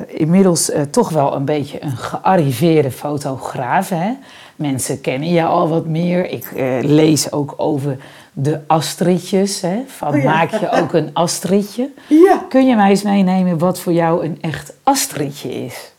inmiddels 0.07 0.71
toch 0.91 1.09
wel 1.09 1.35
een 1.35 1.45
beetje 1.45 1.83
een 1.83 1.97
gearriveerde 1.97 2.91
fotograaf. 2.91 3.89
Hè? 3.89 4.11
Mensen 4.55 5.01
kennen 5.01 5.29
je 5.29 5.43
al 5.43 5.69
wat 5.69 5.85
meer. 5.85 6.29
Ik 6.29 6.51
lees 6.81 7.31
ook 7.31 7.53
over 7.57 7.97
de 8.33 8.59
Astridjes. 8.67 9.61
Hè? 9.61 9.83
Van, 9.87 10.13
Oh 10.13 10.21
ja. 10.21 10.23
Maak 10.23 10.51
je 10.51 10.69
ook 10.71 10.93
een 10.93 11.09
Astridje? 11.13 11.89
Ja. 12.07 12.45
Kun 12.49 12.67
je 12.67 12.75
mij 12.75 12.89
eens 12.89 13.03
meenemen 13.03 13.57
wat 13.57 13.79
voor 13.79 13.93
jou 13.93 14.25
een 14.25 14.37
echt 14.41 14.73
Astridje 14.83 15.65
is? 15.65 15.91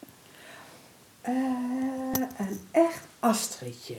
Eh, 1.20 1.32
een 2.38 2.60
echt 2.70 3.06
Astridje. 3.20 3.94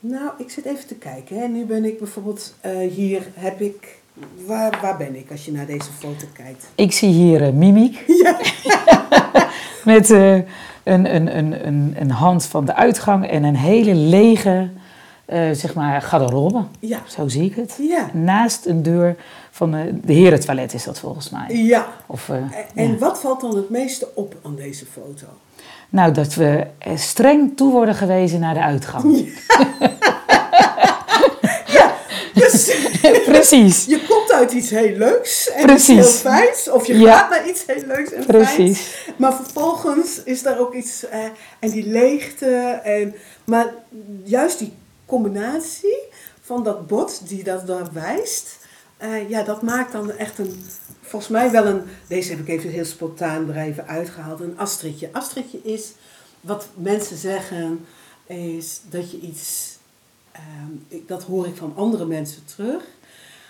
Nou, 0.00 0.30
ik 0.38 0.50
zit 0.50 0.64
even 0.64 0.86
te 0.86 0.94
kijken. 0.94 1.38
Hè. 1.38 1.46
Nu 1.46 1.64
ben 1.64 1.84
ik 1.84 1.98
bijvoorbeeld 1.98 2.54
eh, 2.60 2.76
hier, 2.90 3.22
heb 3.34 3.60
ik... 3.60 4.00
Waar, 4.46 4.78
waar 4.82 4.96
ben 4.96 5.16
ik 5.16 5.30
als 5.30 5.44
je 5.44 5.52
naar 5.52 5.66
deze 5.66 5.90
foto 5.98 6.26
kijkt? 6.32 6.66
Ik 6.74 6.92
zie 6.92 7.10
hier 7.12 7.42
eh, 7.42 7.52
Mimiek. 7.52 8.04
Ja. 8.22 8.38
Met 9.84 10.10
eh, 10.10 10.34
een, 10.34 11.14
een, 11.14 11.36
een, 11.38 11.66
een, 11.66 11.94
een 11.98 12.10
hand 12.10 12.44
van 12.44 12.64
de 12.64 12.74
uitgang 12.74 13.26
en 13.28 13.44
een 13.44 13.56
hele 13.56 13.94
lege, 13.94 14.70
eh, 15.24 15.50
zeg 15.52 15.74
maar, 15.74 16.02
garderobe. 16.02 16.64
Ja. 16.78 17.02
Zo 17.06 17.28
zie 17.28 17.44
ik 17.44 17.54
het. 17.54 17.78
Ja. 17.80 18.10
Naast 18.12 18.66
een 18.66 18.82
deur 18.82 19.16
van 19.50 19.70
de, 19.70 20.00
de 20.04 20.12
herentoilet 20.12 20.74
is 20.74 20.84
dat 20.84 20.98
volgens 20.98 21.30
mij. 21.30 21.56
Ja. 21.56 21.86
Of, 22.06 22.28
eh, 22.28 22.36
En, 22.36 22.52
en 22.74 22.90
ja. 22.90 22.98
wat 22.98 23.20
valt 23.20 23.40
dan 23.40 23.56
het 23.56 23.70
meeste 23.70 24.08
op 24.14 24.34
aan 24.42 24.54
deze 24.54 24.86
foto? 24.86 25.26
Nou, 25.92 26.12
dat 26.12 26.34
we 26.34 26.66
streng 26.94 27.56
toe 27.56 27.72
worden 27.72 27.94
gewezen 27.94 28.40
naar 28.40 28.54
de 28.54 28.60
uitgang. 28.62 29.04
Dus 32.34 32.76
Precies. 33.24 33.84
je 33.84 34.04
komt 34.08 34.32
uit 34.32 34.52
iets 34.52 34.70
heel 34.70 34.96
leuks 34.96 35.50
en 35.50 35.66
Precies. 35.66 35.88
iets 35.98 36.22
heel 36.22 36.30
fijns. 36.32 36.70
Of 36.70 36.86
je 36.86 36.98
Ja. 36.98 37.16
gaat 37.18 37.30
naar 37.30 37.48
iets 37.48 37.62
heel 37.66 37.82
leuks 37.86 38.12
en 38.12 38.26
Precies. 38.26 38.78
fijns. 38.78 39.16
Maar 39.16 39.34
vervolgens 39.34 40.22
is 40.24 40.42
daar 40.42 40.58
ook 40.58 40.74
iets... 40.74 41.08
eh, 41.08 41.24
en 41.58 41.70
die 41.70 41.86
leegte. 41.86 42.46
En, 42.84 43.14
maar 43.44 43.66
juist 44.24 44.58
die 44.58 44.72
combinatie 45.06 45.96
van 46.42 46.62
dat 46.62 46.86
bot 46.86 47.28
die 47.28 47.44
dat 47.44 47.66
daar 47.66 47.86
wijst... 47.92 48.58
eh, 48.96 49.28
ja, 49.28 49.42
dat 49.42 49.62
maakt 49.62 49.92
dan 49.92 50.10
echt 50.10 50.38
een... 50.38 50.64
Volgens 51.12 51.32
mij 51.32 51.50
wel 51.50 51.66
een... 51.66 51.82
Deze 52.06 52.30
heb 52.30 52.38
ik 52.40 52.48
even 52.48 52.70
heel 52.70 52.84
spontaan 52.84 53.48
er 53.48 53.56
even 53.56 53.86
uitgehaald. 53.86 54.40
Een 54.40 54.58
Astridje. 54.58 55.08
Astridje 55.12 55.62
is... 55.62 55.92
Wat 56.40 56.66
mensen 56.74 57.16
zeggen 57.16 57.84
is 58.26 58.80
dat 58.90 59.10
je 59.10 59.20
iets... 59.20 59.76
ehm, 60.32 60.70
ik- 60.88 61.08
dat 61.08 61.22
hoor 61.22 61.46
ik 61.46 61.56
van 61.56 61.72
andere 61.76 62.06
mensen 62.06 62.44
terug. 62.44 62.82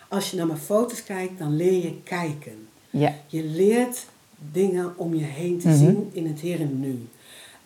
Als 0.09 0.31
je 0.31 0.37
naar 0.37 0.47
mijn 0.47 0.59
foto's 0.59 1.03
kijkt, 1.05 1.39
dan 1.39 1.57
leer 1.57 1.83
je 1.83 2.01
kijken. 2.05 2.69
Ja. 2.91 3.15
Je 3.27 3.45
leert 3.45 4.05
dingen 4.53 4.93
om 4.97 5.15
je 5.15 5.25
heen 5.25 5.59
te 5.59 5.69
Mhm. 5.69 5.77
zien 5.79 6.11
in 6.13 6.27
het 6.27 6.41
hier 6.41 6.61
en 6.61 6.81
nu. 6.81 7.09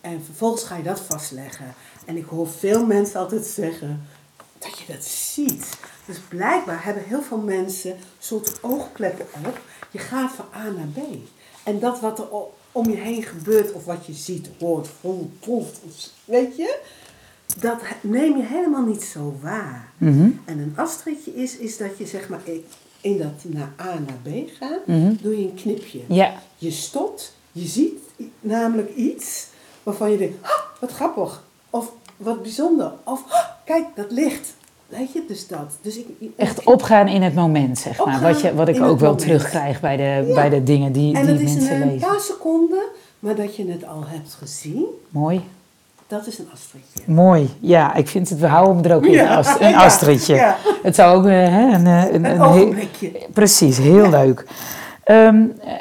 En 0.00 0.22
vervolgens 0.24 0.62
ga 0.64 0.76
je 0.76 0.82
dat 0.82 1.00
vastleggen. 1.00 1.74
En 2.04 2.16
ik 2.16 2.24
hoor 2.24 2.48
veel 2.48 2.86
mensen 2.86 3.20
altijd 3.20 3.44
zeggen 3.44 4.00
dat 4.58 4.78
je 4.78 4.92
dat 4.92 5.04
ziet. 5.04 5.78
Dus 6.06 6.16
blijkbaar 6.28 6.84
hebben 6.84 7.02
heel 7.02 7.22
veel 7.22 7.38
mensen 7.38 7.90
een 7.90 7.96
soort 8.18 8.58
oogkleppen 8.62 9.26
op. 9.46 9.60
Je 9.90 9.98
gaat 9.98 10.32
van 10.32 10.44
A 10.54 10.62
naar 10.70 10.86
B. 10.86 10.98
En 11.64 11.78
dat 11.78 12.00
wat 12.00 12.18
er 12.18 12.26
om 12.72 12.90
je 12.90 12.96
heen 12.96 13.22
gebeurt, 13.22 13.72
of 13.72 13.84
wat 13.84 14.06
je 14.06 14.12
ziet, 14.12 14.48
hoort, 14.58 14.88
voelt, 15.00 15.40
proeft, 15.40 15.80
weet 16.24 16.56
je, 16.56 16.78
dat 17.60 17.80
neem 18.00 18.36
je 18.36 18.42
helemaal 18.44 18.82
niet 18.84 19.02
zo 19.02 19.36
waar. 19.42 19.88
Mhm. 19.98 20.30
En 20.44 20.58
een 20.58 20.72
astridje 20.76 21.34
is, 21.34 21.56
is 21.56 21.76
dat 21.76 21.98
je 21.98 22.06
zeg 22.06 22.28
maar 22.28 22.40
in- 23.00 23.18
dat 23.18 23.44
naar 23.44 23.72
A 23.80 23.84
naar 23.98 24.18
B 24.22 24.28
gaan, 24.58 24.78
Mhm. 24.86 25.14
doe 25.20 25.40
je 25.40 25.46
een 25.48 25.54
knipje. 25.54 26.00
Je 26.56 26.70
stopt, 26.70 27.34
je 27.52 27.66
ziet 27.66 27.98
namelijk 28.40 28.94
iets 28.94 29.46
waarvan 29.82 30.10
je 30.10 30.18
denkt, 30.18 30.42
ah, 30.42 30.50
wat 30.80 30.90
grappig. 30.92 31.44
Of 31.70 31.92
wat 32.16 32.42
bijzonder. 32.42 32.92
Of, 33.04 33.22
ah, 33.28 33.44
kijk, 33.64 33.86
dat 33.94 34.10
licht. 34.10 34.54
Weet 34.88 35.12
je, 35.12 35.24
dus 35.28 35.46
dat. 35.46 35.78
Dus 35.82 35.98
ik, 35.98 36.06
ik- 36.18 36.30
Echt 36.36 36.64
opgaan 36.64 37.08
in 37.08 37.22
het 37.22 37.34
moment, 37.34 37.78
zeg 37.78 38.04
maar. 38.04 38.20
Wat, 38.20 38.40
je, 38.40 38.54
wat 38.54 38.68
ik 38.68 38.74
ook 38.74 38.80
wel 38.82 39.10
moment. 39.10 39.18
terugkrijg 39.18 39.80
bij 39.80 39.96
de, 39.96 40.24
Ja. 40.28 40.34
bij 40.34 40.48
de 40.48 40.62
dingen 40.62 40.92
die, 40.92 41.14
En 41.16 41.26
die 41.26 41.34
dat 41.34 41.42
is 41.42 41.52
mensen 41.54 41.74
in 41.74 41.80
een 41.82 41.92
lezen. 41.92 42.08
paar 42.08 42.20
seconden, 42.20 42.82
maar 43.18 43.34
dat 43.34 43.56
je 43.56 43.70
het 43.70 43.86
al 43.86 44.04
hebt 44.06 44.34
gezien, 44.34 44.84
Mooi. 45.08 45.40
dat 46.06 46.26
is 46.26 46.38
een 46.38 46.48
astridje. 46.52 47.12
Mooi. 47.12 47.50
Ja, 47.60 47.94
ik 47.94 48.08
vind 48.08 48.28
het, 48.28 48.38
we 48.38 48.46
houden 48.46 48.76
hem 48.76 48.84
er 48.90 48.96
ook 48.96 49.06
in, 49.06 49.12
Ja, 49.12 49.42
een 49.60 49.74
Astridje. 49.86 50.34
ja. 50.34 50.56
Het 50.82 50.94
zou 50.94 51.16
ook 51.18 51.24
eh, 51.26 51.32
hè, 51.32 51.74
een, 51.74 51.86
eh, 51.86 52.02
een, 52.14 52.24
Een 52.24 52.40
een 52.40 52.52
heel-. 52.52 52.74
Precies, 53.32 53.78
heel 53.78 54.08
leuk. 54.10 54.44
Ehm, 55.04 55.44
eh, 55.64 55.72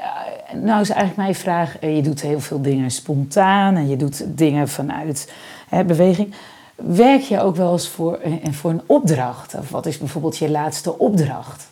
nou 0.53 0.81
is 0.81 0.89
eigenlijk 0.89 1.15
mijn 1.17 1.35
vraag, 1.35 1.79
eh, 1.79 1.95
je 1.95 2.01
doet 2.01 2.21
heel 2.21 2.39
veel 2.39 2.61
dingen 2.61 2.91
spontaan 2.91 3.75
en 3.75 3.89
je 3.89 3.95
doet 3.97 4.23
dingen 4.37 4.67
vanuit 4.67 5.31
hè, 5.69 5.83
beweging. 5.83 6.33
Werk 6.75 7.21
je 7.21 7.39
ook 7.41 7.55
wel 7.55 7.71
eens 7.71 7.89
voor, 7.89 8.15
eh, 8.17 8.51
voor 8.53 8.71
een 8.71 8.81
opdracht? 8.85 9.53
Of 9.55 9.69
wat 9.69 9.85
is 9.85 9.97
bijvoorbeeld 9.97 10.38
je 10.38 10.49
laatste 10.49 10.97
opdracht? 10.99 11.67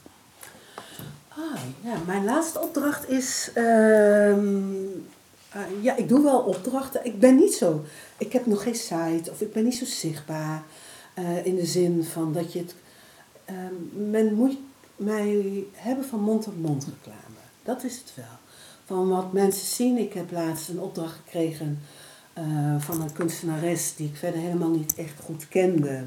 Ah, 1.28 1.60
ja, 1.84 1.94
mijn 2.06 2.24
laatste 2.24 2.60
opdracht 2.62 3.10
is. 3.10 3.52
ehm, 3.54 4.56
ah, 5.52 5.62
ja, 5.82 5.96
ik 5.96 6.10
doe 6.10 6.24
wel 6.24 6.40
opdrachten. 6.40 7.06
Ik 7.06 7.20
ben 7.20 7.36
niet 7.36 7.54
zo. 7.54 7.82
Ik 8.18 8.34
heb 8.34 8.46
nog 8.46 8.64
geen 8.64 8.76
site 8.76 9.32
of 9.32 9.42
ik 9.42 9.54
ben 9.54 9.64
niet 9.64 9.76
zo 9.76 9.86
zichtbaar. 9.86 10.64
eh, 11.14 11.46
in 11.46 11.56
de 11.56 11.66
zin 11.66 12.04
van 12.12 12.34
dat 12.34 12.54
je 12.54 12.60
het. 12.60 12.76
ehm, 13.46 14.10
men 14.12 14.34
moet 14.34 14.58
mij 14.96 15.64
hebben 15.74 16.06
van 16.06 16.20
mond-tot-mond 16.20 16.86
reclame. 16.86 17.40
Dat 17.64 17.84
is 17.84 17.98
het 17.98 18.12
wel. 18.16 18.26
Van 18.86 19.10
wat 19.10 19.34
mensen 19.34 19.66
zien. 19.68 19.98
Ik 19.98 20.14
heb 20.14 20.32
laatst 20.32 20.70
een 20.70 20.80
opdracht 20.80 21.16
gekregen 21.26 21.80
eh, 22.34 22.44
van 22.80 23.02
een 23.02 23.14
kunstenares 23.14 23.96
die 23.96 24.08
ik 24.08 24.16
verder 24.16 24.42
helemaal 24.42 24.70
niet 24.70 24.96
echt 24.96 25.20
goed 25.24 25.48
kende. 25.48 26.04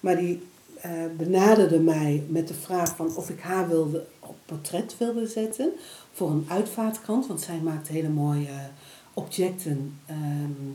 Maar 0.00 0.16
die 0.16 0.46
eh, 0.80 0.90
benaderde 1.16 1.80
mij 1.80 2.24
met 2.28 2.48
de 2.48 2.54
vraag 2.54 2.96
van 2.96 3.16
of 3.16 3.30
ik 3.30 3.40
haar 3.40 3.68
wilde 3.68 4.06
op 4.20 4.36
portret 4.44 4.98
wilde 4.98 5.26
zetten 5.26 5.72
voor 6.12 6.30
een 6.30 6.46
uitvaartkrant. 6.48 7.26
Want 7.26 7.40
zij 7.40 7.58
maakt 7.58 7.88
hele 7.88 8.08
mooie 8.08 8.70
objecten 9.14 9.98
ehm, 10.06 10.72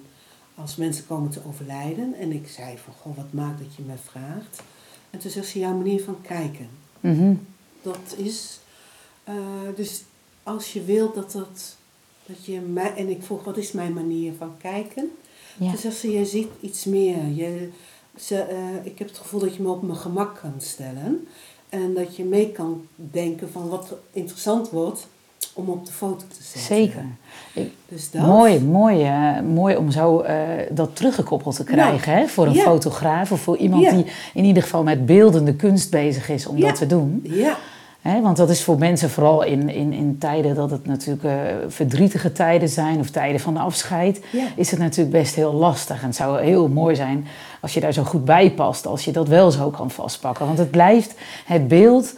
als 0.56 0.76
mensen 0.76 1.08
komen 1.08 1.30
te 1.30 1.42
overlijden. 1.48 2.14
En 2.14 2.32
ik 2.32 2.48
zei 2.48 2.78
van, 2.78 2.94
goh, 2.94 3.16
wat 3.16 3.34
maakt 3.34 3.60
dat 3.60 3.76
je 3.76 3.84
me 3.84 3.96
vraagt? 4.04 4.62
En 5.10 5.20
toen 5.20 5.32
zegt 5.32 5.48
ze, 5.48 5.60
jouw 5.60 5.78
manier 5.78 6.04
van 6.04 6.22
kijken. 6.22 6.70
Mhm. 7.00 7.34
Dat 7.82 8.16
is, 8.18 8.60
eh, 9.24 9.36
dus 9.76 10.04
als 10.44 10.74
je 10.74 10.84
wilt 10.84 11.16
dat 11.16 11.32
dat, 11.32 11.78
dat 12.26 12.46
je 12.46 12.60
mij, 12.60 12.94
en 12.96 13.10
ik 13.10 13.24
vroeg, 13.24 13.44
wat 13.44 13.58
is 13.58 13.72
mijn 13.72 13.94
manier 13.94 14.32
van 14.38 14.52
kijken? 14.62 15.12
Ja. 15.58 15.70
Toen 15.70 15.78
zegt 15.78 15.96
ze, 15.98 16.12
je 16.12 16.26
ziet 16.26 16.48
iets 16.60 16.86
meer. 16.86 17.18
Je, 17.34 17.70
ze, 18.20 18.40
eh, 18.42 18.58
ik 18.84 19.00
heb 19.00 19.08
het 19.08 19.18
gevoel 19.18 19.40
dat 19.40 19.56
je 19.56 19.62
me 19.62 19.70
op 19.70 19.82
mijn 19.84 19.98
gemak 19.98 20.40
kan 20.42 20.54
stellen. 20.58 21.28
En 21.70 21.94
dat 21.94 22.16
je 22.16 22.24
mee 22.24 22.52
kan 22.52 22.86
denken 22.96 23.50
van 23.52 23.70
wat 23.70 23.94
interessant 24.12 24.70
wordt 24.70 25.08
om 25.54 25.70
op 25.70 25.86
de 25.86 25.92
foto 25.92 26.26
te 26.28 26.44
zetten. 26.44 26.62
Zeker. 26.62 27.06
Ik- 27.54 27.72
Dus 27.88 28.12
dat. 28.12 28.22
Mooi, 28.26 28.60
mooi, 28.60 29.04
eh, 29.04 29.40
mooi 29.42 29.76
om 29.76 29.92
zo 29.92 30.20
eh, 30.20 30.38
dat 30.72 30.96
teruggekoppeld 30.96 31.56
te 31.56 31.64
krijgen 31.64 32.14
hè? 32.14 32.28
voor 32.28 32.46
een 32.48 32.54
Ja. 32.54 32.64
fotograaf 32.64 33.32
of 33.32 33.42
voor 33.42 33.58
iemand 33.58 33.84
Ja. 33.84 33.92
die 33.92 34.06
in 34.34 34.44
ieder 34.46 34.64
geval 34.64 34.84
met 34.84 35.06
beeldende 35.06 35.56
kunst 35.56 35.90
bezig 35.92 36.30
is 36.30 36.46
om 36.48 36.60
dat 36.60 36.76
te 36.76 36.86
doen. 36.86 37.22
Ja, 37.24 37.58
Want 38.04 38.38
dat 38.38 38.50
is 38.50 38.64
voor 38.64 38.78
mensen 38.78 39.10
vooral 39.10 39.44
in, 39.44 39.70
in, 39.70 39.94
in 39.94 40.18
tijden 40.20 40.56
dat 40.56 40.72
het 40.72 40.86
natuurlijk 40.86 41.24
eh, 41.24 41.32
verdrietige 41.68 42.32
tijden 42.32 42.70
zijn 42.70 43.00
of 43.00 43.10
tijden 43.10 43.40
van 43.40 43.58
afscheid, 43.58 44.22
Ja. 44.32 44.46
is 44.56 44.72
het 44.72 44.80
natuurlijk 44.80 45.18
best 45.18 45.36
heel 45.36 45.54
lastig. 45.54 46.02
En 46.02 46.08
het 46.08 46.16
zou 46.16 46.42
heel 46.42 46.68
mooi 46.68 46.96
zijn 46.96 47.28
als 47.62 47.74
je 47.74 47.80
daar 47.80 47.92
zo 47.94 48.04
goed 48.04 48.26
bij 48.26 48.52
past, 48.52 48.86
als 48.86 49.06
je 49.06 49.12
dat 49.12 49.28
wel 49.28 49.52
zo 49.52 49.70
kan 49.70 49.92
vastpakken. 49.92 50.46
Want 50.46 50.58
het 50.58 50.72
blijft 50.72 51.14
het 51.46 51.68
beeld 51.68 52.14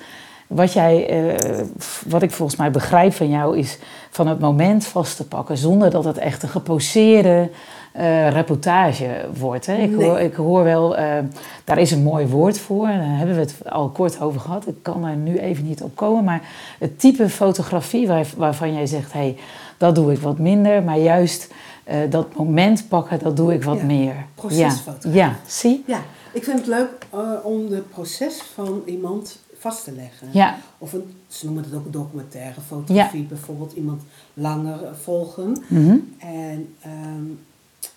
wat, 0.47 0.73
jij, 0.73 1.09
eh, 1.09 1.63
wat 2.07 2.21
ik 2.21 2.31
volgens 2.31 2.57
mij 2.57 2.71
begrijp 2.71 3.13
van 3.13 3.29
jou 3.29 3.57
is 3.57 3.77
van 4.09 4.27
het 4.27 4.39
moment 4.39 4.85
vast 4.85 5.15
te 5.17 5.27
pakken 5.27 5.57
zonder 5.57 5.89
dat 5.91 6.03
het 6.03 6.17
echt 6.17 6.43
een 6.43 6.49
geposeerde 6.49 7.49
uh, 7.97 8.29
reportage 8.29 9.25
wordt. 9.37 9.65
Hè? 9.65 9.75
Ik, 9.75 9.93
hoor, 9.93 10.19
ik 10.19 10.33
hoor 10.33 10.63
wel, 10.63 10.99
uh, 10.99 11.17
daar 11.63 11.77
is 11.77 11.91
een 11.91 12.03
mooi 12.03 12.27
woord 12.27 12.59
voor, 12.59 12.87
daar 12.87 13.17
hebben 13.17 13.35
we 13.35 13.41
het 13.41 13.55
al 13.69 13.89
kort 13.89 14.21
over 14.21 14.39
gehad. 14.39 14.67
Ik 14.67 14.75
kan 14.81 15.05
er 15.05 15.15
nu 15.15 15.37
even 15.37 15.67
niet 15.67 15.81
op 15.81 15.95
komen, 15.95 16.23
maar 16.23 16.41
het 16.79 16.99
type 16.99 17.29
fotografie 17.29 18.07
waar, 18.07 18.27
waarvan 18.37 18.73
jij 18.73 18.85
zegt, 18.85 19.13
hé, 19.13 19.19
hey, 19.19 19.37
dat 19.77 19.95
doe 19.95 20.11
ik 20.11 20.19
wat 20.19 20.39
minder, 20.39 20.83
maar 20.83 20.99
juist 20.99 21.53
uh, 21.87 21.95
dat 22.09 22.35
moment 22.35 22.87
pakken, 22.87 23.19
dat 23.19 23.37
doe 23.37 23.53
ik 23.53 23.63
wat 23.63 23.77
ja, 23.77 23.83
meer. 23.85 24.15
Procesfotografie. 24.35 25.11
Ja. 25.11 25.25
ja, 25.25 25.35
zie? 25.47 25.83
Ja, 25.87 26.01
ik 26.33 26.43
vind 26.43 26.57
het 26.57 26.67
leuk 26.67 27.07
om 27.43 27.71
het 27.71 27.89
proces 27.89 28.41
van 28.53 28.81
iemand 28.85 29.39
vast 29.57 29.83
te 29.83 29.91
leggen. 29.91 30.27
Ja. 30.31 30.57
Of 30.77 30.93
een, 30.93 31.03
ze 31.27 31.45
noemen 31.45 31.63
het 31.63 31.73
ook 31.73 31.93
documentaire 31.93 32.61
fotografie, 32.61 33.21
Ja. 33.21 33.27
bijvoorbeeld 33.27 33.73
iemand 33.73 34.01
langer 34.33 34.79
volgen. 35.01 35.63
Mhm. 35.67 35.97
En, 36.17 36.75
ehm, 36.81 37.23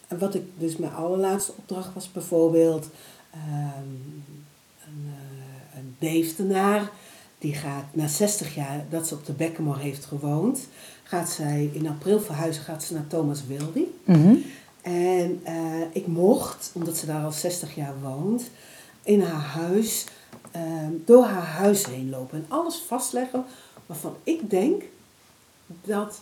en 0.08 0.18
wat 0.18 0.34
ik 0.34 0.42
dus 0.58 0.76
mijn 0.76 0.92
allerlaatste 0.92 1.52
opdracht 1.56 1.94
was 1.94 2.12
bijvoorbeeld 2.12 2.88
ehm, 3.30 3.88
een, 4.86 5.06
eh, 5.06 5.78
een 5.78 5.96
Deeftenaar. 5.98 6.90
Die 7.38 7.54
gaat 7.54 7.84
na 7.92 8.06
60 8.06 8.54
jaar 8.54 8.84
dat 8.90 9.08
ze 9.08 9.14
op 9.14 9.26
de 9.26 9.32
Bekkenmoor 9.32 9.78
heeft 9.78 10.04
gewoond, 10.04 10.68
gaat 11.02 11.30
zij 11.30 11.70
in 11.72 11.88
april 11.88 12.20
verhuizen, 12.20 12.62
gaat 12.62 12.84
ze 12.84 12.94
naar 12.94 13.06
Thomas 13.06 13.46
Wildy. 13.46 13.84
Mhm. 14.04 14.34
En 14.82 15.40
eh, 15.44 15.82
ik 15.92 16.06
mocht, 16.06 16.70
omdat 16.74 16.96
ze 16.96 17.06
daar 17.06 17.24
al 17.24 17.32
60 17.32 17.74
jaar 17.74 18.00
woont, 18.02 18.50
in 19.02 19.20
haar 19.20 19.40
huis, 19.40 20.06
ehm, 20.50 20.92
door 21.04 21.24
haar 21.24 21.46
huis 21.46 21.86
heen 21.86 22.10
lopen 22.10 22.38
en 22.38 22.44
alles 22.48 22.76
vastleggen 22.86 23.44
waarvan 23.86 24.16
ik 24.22 24.50
denk 24.50 24.82
dat 25.66 26.20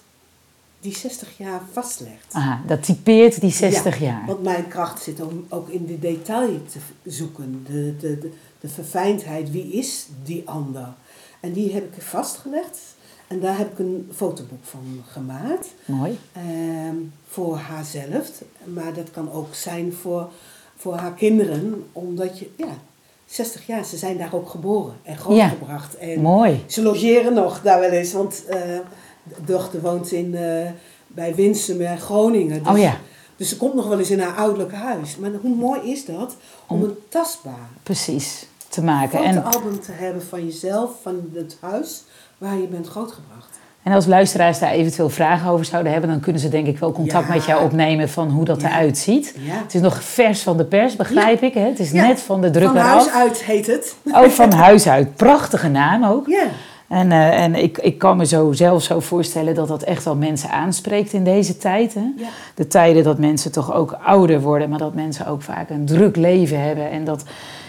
die 0.80 0.96
60 0.96 1.38
jaar 1.38 1.60
vastlegt. 1.72 2.32
Aha, 2.32 2.62
dat 2.66 2.82
typeert 2.82 3.40
die 3.40 3.50
60 3.50 3.98
Ja, 3.98 4.06
jaar. 4.06 4.26
Want 4.26 4.42
mijn 4.42 4.68
kracht 4.68 5.02
zit 5.02 5.20
om 5.20 5.46
ook 5.48 5.68
in 5.68 5.86
de 5.86 5.98
detail 5.98 6.60
te 6.72 6.78
zoeken, 7.10 7.64
de, 7.66 7.96
de, 8.00 8.18
de, 8.18 8.32
de 8.60 8.68
verfijndheid, 8.68 9.50
wie 9.50 9.72
is 9.72 10.06
die 10.24 10.42
ander? 10.48 10.88
En 11.40 11.52
die 11.52 11.72
heb 11.72 11.96
ik 11.96 12.02
vastgelegd 12.02 12.78
en 13.26 13.40
daar 13.40 13.58
heb 13.58 13.72
ik 13.72 13.78
een 13.78 14.10
fotoboek 14.14 14.64
van 14.64 15.02
gemaakt. 15.08 15.68
Mooi. 15.84 16.18
Ehm, 16.32 16.96
voor 17.28 17.56
haarzelf, 17.56 18.30
maar 18.64 18.94
dat 18.94 19.10
kan 19.10 19.32
ook 19.32 19.54
zijn 19.54 19.92
voor, 19.92 20.28
voor 20.76 20.94
haar 20.94 21.14
kinderen, 21.14 21.84
omdat 21.92 22.38
je, 22.38 22.50
ja, 22.56 22.78
60 23.26 23.66
jaar, 23.66 23.84
ze 23.84 23.96
zijn 23.96 24.18
daar 24.18 24.34
ook 24.34 24.48
geboren 24.48 24.94
en 25.02 25.16
grootgebracht. 25.16 25.96
En 25.96 26.20
Mooi. 26.20 26.64
ze 26.66 26.82
logeren 26.82 27.34
nog 27.34 27.62
daar 27.62 27.80
wel 27.80 27.90
eens, 27.90 28.12
want 28.12 28.44
eh, 28.46 28.78
dochter 29.44 29.80
woont 29.80 30.12
in, 30.12 30.34
eh, 30.34 30.70
bij 31.06 31.34
Winsum 31.34 31.80
in 31.80 31.98
Groningen. 31.98 32.62
Dus, 32.62 32.72
Oh 32.72 32.78
ja, 32.78 32.96
dus 33.36 33.48
ze 33.48 33.56
komt 33.56 33.74
nog 33.74 33.88
wel 33.88 33.98
eens 33.98 34.10
in 34.10 34.20
haar 34.20 34.34
ouderlijk 34.36 34.72
huis. 34.72 35.16
Maar 35.16 35.30
hoe 35.40 35.54
mooi 35.56 35.80
is 35.92 36.04
dat 36.04 36.36
om 36.66 36.82
een 36.82 36.94
tastbaar 37.08 37.68
precies. 37.82 38.46
Te 38.68 38.82
maken. 38.82 39.24
En, 39.24 39.34
fotoalbum 39.42 39.80
te 39.80 39.92
hebben 39.92 40.22
van 40.22 40.44
jezelf, 40.44 40.90
van 41.02 41.30
het 41.34 41.56
huis 41.60 42.04
waar 42.38 42.56
je 42.56 42.66
bent 42.66 42.86
grootgebracht. 42.88 43.58
en 43.82 43.92
als 43.92 44.06
luisteraars 44.06 44.58
daar 44.58 44.70
eventueel 44.70 45.08
vragen 45.10 45.50
over 45.50 45.64
zouden 45.64 45.92
hebben, 45.92 46.10
dan 46.10 46.20
kunnen 46.20 46.40
ze 46.40 46.48
denk 46.48 46.66
ik 46.66 46.78
wel 46.78 46.92
contact 46.92 47.26
Ja. 47.28 47.34
met 47.34 47.44
jou 47.44 47.64
opnemen 47.64 48.08
van 48.08 48.30
hoe 48.30 48.44
dat 48.44 48.60
Ja. 48.60 48.68
eruit 48.68 48.98
ziet. 48.98 49.34
Ja. 49.38 49.54
Het 49.62 49.74
is 49.74 49.80
nog 49.80 50.02
vers 50.02 50.42
van 50.42 50.56
de 50.56 50.64
pers, 50.64 50.96
begrijp 50.96 51.42
ik. 51.42 51.54
Hè? 51.54 51.60
Het 51.60 51.78
is 51.78 51.92
net 51.92 52.20
van 52.20 52.40
de 52.40 52.50
druk 52.50 52.66
Van 52.68 52.76
huis 52.76 53.08
uit 53.08 53.42
heet 53.44 53.66
het. 53.66 53.94
Oh, 54.04 54.28
van 54.28 54.52
huis 54.52 54.88
uit. 54.88 55.16
Prachtige 55.16 55.68
naam 55.68 56.04
ook. 56.04 56.26
Ja. 56.26 56.46
En, 56.88 57.12
eh, 57.12 57.42
en 57.42 57.54
ik, 57.54 57.78
ik 57.78 57.98
kan 57.98 58.16
me 58.16 58.26
zo 58.26 58.52
zelf 58.52 58.82
zo 58.82 59.00
voorstellen 59.00 59.54
dat 59.54 59.68
dat 59.68 59.82
echt 59.82 60.04
wel 60.04 60.16
mensen 60.16 60.50
aanspreekt 60.50 61.12
in 61.12 61.24
deze 61.24 61.56
tijd. 61.56 61.94
Hè? 61.94 62.00
Ja. 62.16 62.28
De 62.54 62.66
tijden 62.66 63.04
dat 63.04 63.18
mensen 63.18 63.52
toch 63.52 63.72
ook 63.74 63.98
ouder 64.04 64.40
worden, 64.40 64.68
maar 64.68 64.78
dat 64.78 64.94
mensen 64.94 65.26
ook 65.26 65.42
vaak 65.42 65.70
een 65.70 65.84
druk 65.86 66.16
leven 66.16 66.60
hebben. 66.62 66.90
En 66.90 67.04
dat 67.04 67.24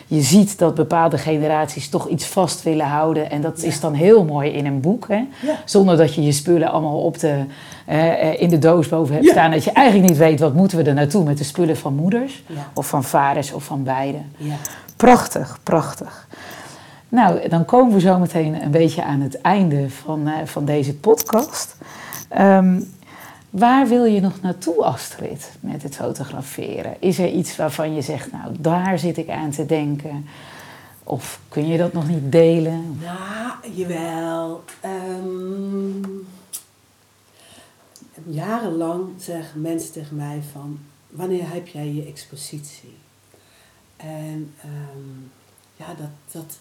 je 0.07 0.21
ziet 0.21 0.57
dat 0.57 0.75
bepaalde 0.75 1.17
generaties 1.17 1.89
toch 1.89 2.07
iets 2.07 2.25
vast 2.25 2.63
willen 2.63 2.85
houden. 2.85 3.29
En 3.31 3.41
dat 3.41 3.61
Ja. 3.61 3.67
is 3.67 3.79
dan 3.79 3.93
heel 3.93 4.23
mooi 4.23 4.49
in 4.51 4.65
een 4.65 4.79
boek. 4.81 5.07
Hè? 5.07 5.15
Ja. 5.41 5.55
Zonder 5.65 5.97
dat 5.97 6.13
je 6.13 6.23
je 6.23 6.31
spullen 6.31 6.71
allemaal 6.71 6.99
op 7.01 7.19
de, 7.19 7.43
eh, 7.85 8.11
eh, 8.29 8.41
in 8.41 8.49
de 8.49 8.59
doos 8.59 8.87
boven 8.87 9.15
hebt 9.15 9.27
staan. 9.27 9.51
Dat 9.51 9.63
je 9.63 9.71
eigenlijk 9.71 10.09
niet 10.09 10.17
weet 10.19 10.39
wat 10.39 10.53
moeten 10.53 10.77
we 10.77 10.83
er 10.83 10.93
naartoe 10.93 11.23
met 11.23 11.37
de 11.37 11.43
spullen 11.43 11.77
van 11.77 11.93
moeders. 11.95 12.43
Of 12.73 12.87
van 12.87 13.03
vaders 13.03 13.51
of 13.53 13.63
van 13.63 13.83
beiden. 13.83 14.31
Ja. 14.37 14.55
Prachtig, 14.95 15.59
prachtig. 15.63 16.27
Nou, 17.09 17.49
dan 17.49 17.65
komen 17.65 17.93
we 17.93 17.99
zo 17.99 18.19
meteen 18.19 18.61
een 18.61 18.71
beetje 18.71 19.03
aan 19.03 19.21
het 19.21 19.41
einde 19.41 19.89
van, 19.89 20.27
eh, 20.27 20.45
van 20.45 20.65
deze 20.65 20.95
podcast. 20.95 21.77
Ehm, 22.29 22.81
waar 23.49 23.87
wil 23.87 24.05
je 24.05 24.21
nog 24.21 24.41
naartoe, 24.41 24.83
Astrid, 24.83 25.51
met 25.59 25.83
het 25.83 25.95
fotograferen? 25.95 26.95
Is 26.99 27.19
er 27.19 27.29
iets 27.29 27.55
waarvan 27.55 27.95
je 27.95 28.01
zegt, 28.01 28.31
nou, 28.31 28.55
daar 28.59 28.99
zit 28.99 29.17
ik 29.17 29.29
aan 29.29 29.51
te 29.51 29.65
denken? 29.65 30.25
Of 31.03 31.39
kun 31.49 31.67
je 31.67 31.77
dat 31.77 31.93
nog 31.93 32.07
niet 32.07 32.31
delen? 32.31 32.99
Nou, 33.01 33.73
jawel. 33.75 34.63
Ehm, 34.81 36.09
jarenlang 38.25 39.03
zeggen 39.17 39.61
mensen 39.61 39.91
tegen 39.91 40.15
mij 40.15 40.41
van, 40.51 40.79
wanneer 41.09 41.51
heb 41.53 41.67
jij 41.67 41.93
je 41.93 42.05
expositie? 42.05 42.97
En 43.97 44.53
ehm, 44.61 45.19
ja, 45.75 45.85
dat, 45.97 46.09
dat, 46.31 46.57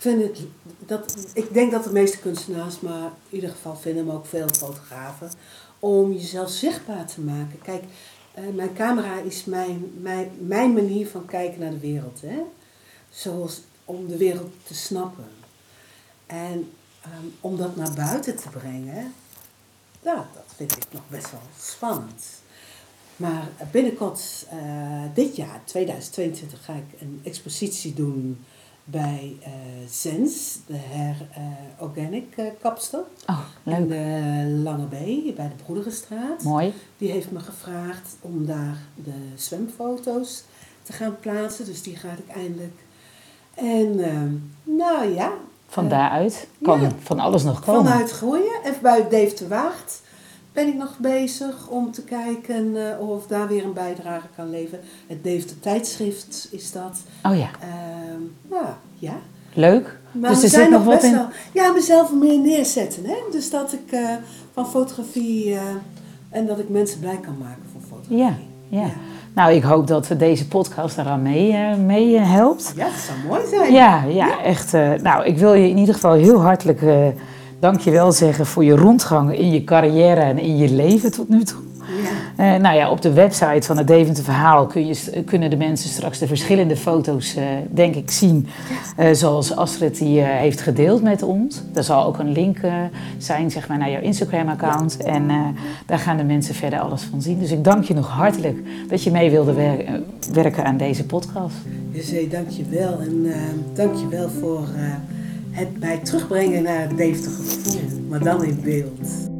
vind 0.00 0.22
het, 0.22 0.40
dat, 0.78 1.16
ik 1.34 1.54
denk 1.54 1.70
dat 1.70 1.84
de 1.84 1.92
meeste 1.92 2.18
kunstenaars, 2.18 2.80
maar 2.80 3.04
in 3.28 3.34
ieder 3.34 3.50
geval 3.50 3.76
vinden 3.76 4.04
me 4.04 4.12
ook 4.12 4.26
veel 4.26 4.48
fotografen, 4.48 5.30
om 5.78 6.12
jezelf 6.12 6.50
zichtbaar 6.50 7.06
te 7.06 7.20
maken. 7.20 7.58
Kijk, 7.62 7.84
eh, 8.34 8.44
mijn 8.54 8.74
camera 8.74 9.18
is 9.18 9.44
mijn, 9.44 9.92
mijn, 10.00 10.30
mijn 10.38 10.72
manier 10.72 11.08
van 11.08 11.24
kijken 11.24 11.60
naar 11.60 11.70
de 11.70 11.78
wereld. 11.78 12.20
Hè? 12.20 12.42
Zoals 13.10 13.60
om 13.84 14.08
de 14.08 14.16
wereld 14.16 14.52
te 14.66 14.74
snappen. 14.74 15.28
En 16.26 16.70
ehm, 17.00 17.26
om 17.40 17.56
dat 17.56 17.76
naar 17.76 17.94
buiten 17.94 18.36
te 18.36 18.48
brengen, 18.48 19.14
ja, 20.02 20.28
dat 20.34 20.44
vind 20.56 20.76
ik 20.76 20.86
nog 20.90 21.08
best 21.08 21.30
wel 21.30 21.40
spannend. 21.58 22.24
Maar 23.16 23.48
binnenkort, 23.70 24.46
eh, 24.50 25.04
dit 25.14 25.36
jaar, 25.36 25.60
2022, 25.64 26.64
ga 26.64 26.72
ik 26.72 27.00
een 27.00 27.20
expositie 27.24 27.94
doen 27.94 28.44
bij 28.84 29.36
eh 29.42 29.50
Zens, 29.90 30.58
de 30.66 30.76
Her 30.76 31.16
eh, 31.34 31.42
Organic 31.82 32.34
kapster. 32.62 33.00
Oh, 33.26 33.40
In 33.62 33.72
leuk. 33.78 33.88
de 33.88 34.60
Lange 34.62 34.84
B, 34.86 34.90
bij 35.36 35.48
de 35.48 35.62
Broederenstraat. 35.64 36.42
Mooi. 36.42 36.74
Die 36.98 37.10
heeft 37.10 37.30
me 37.30 37.40
gevraagd 37.40 38.16
om 38.20 38.46
daar 38.46 38.78
de 38.94 39.12
zwemfoto's 39.34 40.42
te 40.82 40.92
gaan 40.92 41.16
plaatsen. 41.20 41.64
Dus 41.64 41.82
die 41.82 41.96
ga 41.96 42.08
ik 42.08 42.34
eindelijk. 42.36 42.78
En 43.54 43.94
nou 44.64 45.14
ja, 45.14 45.32
Van 45.66 45.88
daaruit 45.88 46.46
kan 46.62 46.80
Ja. 46.80 46.88
van 46.98 47.18
alles 47.20 47.42
nog 47.42 47.64
komen. 47.64 47.84
vanuit 47.90 48.10
Groeien 48.10 48.62
en 48.64 48.74
bij 48.82 49.02
Dave 49.08 49.34
de 49.34 49.48
Waard 49.48 50.00
ben 50.52 50.68
ik 50.68 50.74
nog 50.74 50.98
bezig 50.98 51.68
om 51.68 51.92
te 51.92 52.02
kijken 52.02 52.98
of 53.00 53.26
daar 53.26 53.48
weer 53.48 53.64
een 53.64 53.72
bijdrage 53.72 54.26
kan 54.36 54.50
leveren. 54.50 54.84
Het 55.06 55.24
Dave 55.24 55.46
de 55.46 55.60
tijdschrift 55.60 56.48
is 56.50 56.72
dat. 56.72 56.98
Oh 57.24 57.36
ja, 57.38 57.50
nou 58.50 58.64
ja. 58.98 59.12
leuk. 59.54 59.98
Maar 60.12 60.30
dus 60.30 60.38
we 60.38 60.44
er 60.44 60.50
zijn 60.50 60.62
zit 60.62 60.72
nog 60.72 60.84
wat 60.84 61.02
in. 61.02 61.12
wel. 61.12 61.26
Ja, 61.52 61.72
mezelf 61.72 62.12
meer 62.12 62.38
neerzetten. 62.38 63.04
Hè? 63.04 63.14
Dus 63.30 63.50
dat 63.50 63.72
ik 63.72 63.92
eh, 63.92 64.08
van 64.52 64.66
fotografie 64.66 65.54
eh, 65.54 65.60
en 66.30 66.46
dat 66.46 66.58
ik 66.58 66.68
mensen 66.68 67.00
blij 67.00 67.18
kan 67.22 67.36
maken 67.38 67.62
van 67.72 67.80
fotografie. 67.88 68.16
Ja, 68.16 68.34
ja. 68.68 68.90
Nou, 69.34 69.52
ik 69.52 69.62
hoop 69.62 69.86
dat 69.86 70.08
deze 70.18 70.48
podcast 70.48 70.96
daaraan 70.96 71.22
mee, 71.22 71.52
eh, 71.52 71.76
mee 71.76 72.18
helpt. 72.18 72.72
Ja, 72.76 72.84
dat 72.84 72.94
zou 72.94 73.18
mooi 73.28 73.40
zijn. 73.50 73.72
Ja, 73.72 74.04
ja, 74.04 74.42
echt. 74.42 74.74
eh, 74.74 74.92
nou, 75.02 75.24
ik 75.24 75.38
wil 75.38 75.54
je 75.54 75.68
in 75.68 75.76
ieder 75.78 75.94
geval 75.94 76.12
heel 76.12 76.40
hartelijk 76.40 76.80
dankjewel 77.60 78.12
zeggen 78.12 78.46
voor 78.46 78.64
je 78.64 78.76
rondgang 78.76 79.36
in 79.38 79.50
je 79.50 79.64
carrière 79.64 80.20
en 80.20 80.38
in 80.38 80.56
je 80.56 80.70
leven 80.72 81.12
tot 81.12 81.28
nu 81.28 81.44
toe. 81.44 81.58
Ja. 82.02 82.54
Eh, 82.54 82.60
nou 82.60 82.76
ja, 82.76 82.90
op 82.90 83.02
de 83.02 83.12
website 83.12 83.62
van 83.66 83.76
het 83.76 83.86
Deventer 83.86 84.24
Verhaal 84.24 84.66
kun 84.66 84.86
je, 84.86 85.22
kunnen 85.24 85.50
de 85.50 85.56
mensen 85.56 85.90
straks 85.90 86.18
de 86.18 86.26
verschillende 86.26 86.76
foto's, 86.76 87.34
eh, 87.34 87.44
denk 87.70 87.94
ik, 87.94 88.10
zien. 88.10 88.46
eh, 88.96 89.12
zoals 89.12 89.56
Astrid 89.56 89.98
die 89.98 90.20
heeft 90.20 90.60
gedeeld 90.60 91.02
met 91.02 91.22
ons. 91.22 91.62
Er 91.74 91.84
zal 91.84 92.04
ook 92.04 92.18
een 92.18 92.32
link 92.32 92.58
zijn 93.18 93.50
zeg 93.50 93.68
maar, 93.68 93.78
naar 93.78 93.90
jouw 93.90 94.00
Instagram-account. 94.00 94.96
En 95.02 95.30
daar 95.86 95.98
gaan 95.98 96.16
de 96.16 96.24
mensen 96.24 96.54
verder 96.54 96.78
alles 96.78 97.02
van 97.02 97.22
zien. 97.22 97.38
Dus 97.38 97.50
ik 97.50 97.64
dank 97.64 97.84
je 97.84 97.94
nog 97.94 98.08
hartelijk 98.08 98.58
dat 98.88 99.02
je 99.02 99.10
mee 99.10 99.30
wilde 99.30 99.52
wer- 99.52 100.00
werken 100.32 100.64
aan 100.64 100.76
deze 100.76 101.04
podcast. 101.04 101.54
Jezee, 101.90 102.28
dank 102.28 102.48
je 102.48 102.64
wel. 102.70 103.00
En 103.00 103.26
dank 103.74 103.94
je 103.96 104.08
wel 104.08 104.28
voor 104.40 104.66
het 105.50 105.80
mij 105.80 105.98
terugbrengen 105.98 106.62
naar 106.62 106.80
het 106.80 106.96
Deventer 106.96 107.30
gevoel. 107.30 107.80
Maar 108.08 108.18
dan 108.24 108.44
in 108.44 108.60
beeld. 108.64 109.39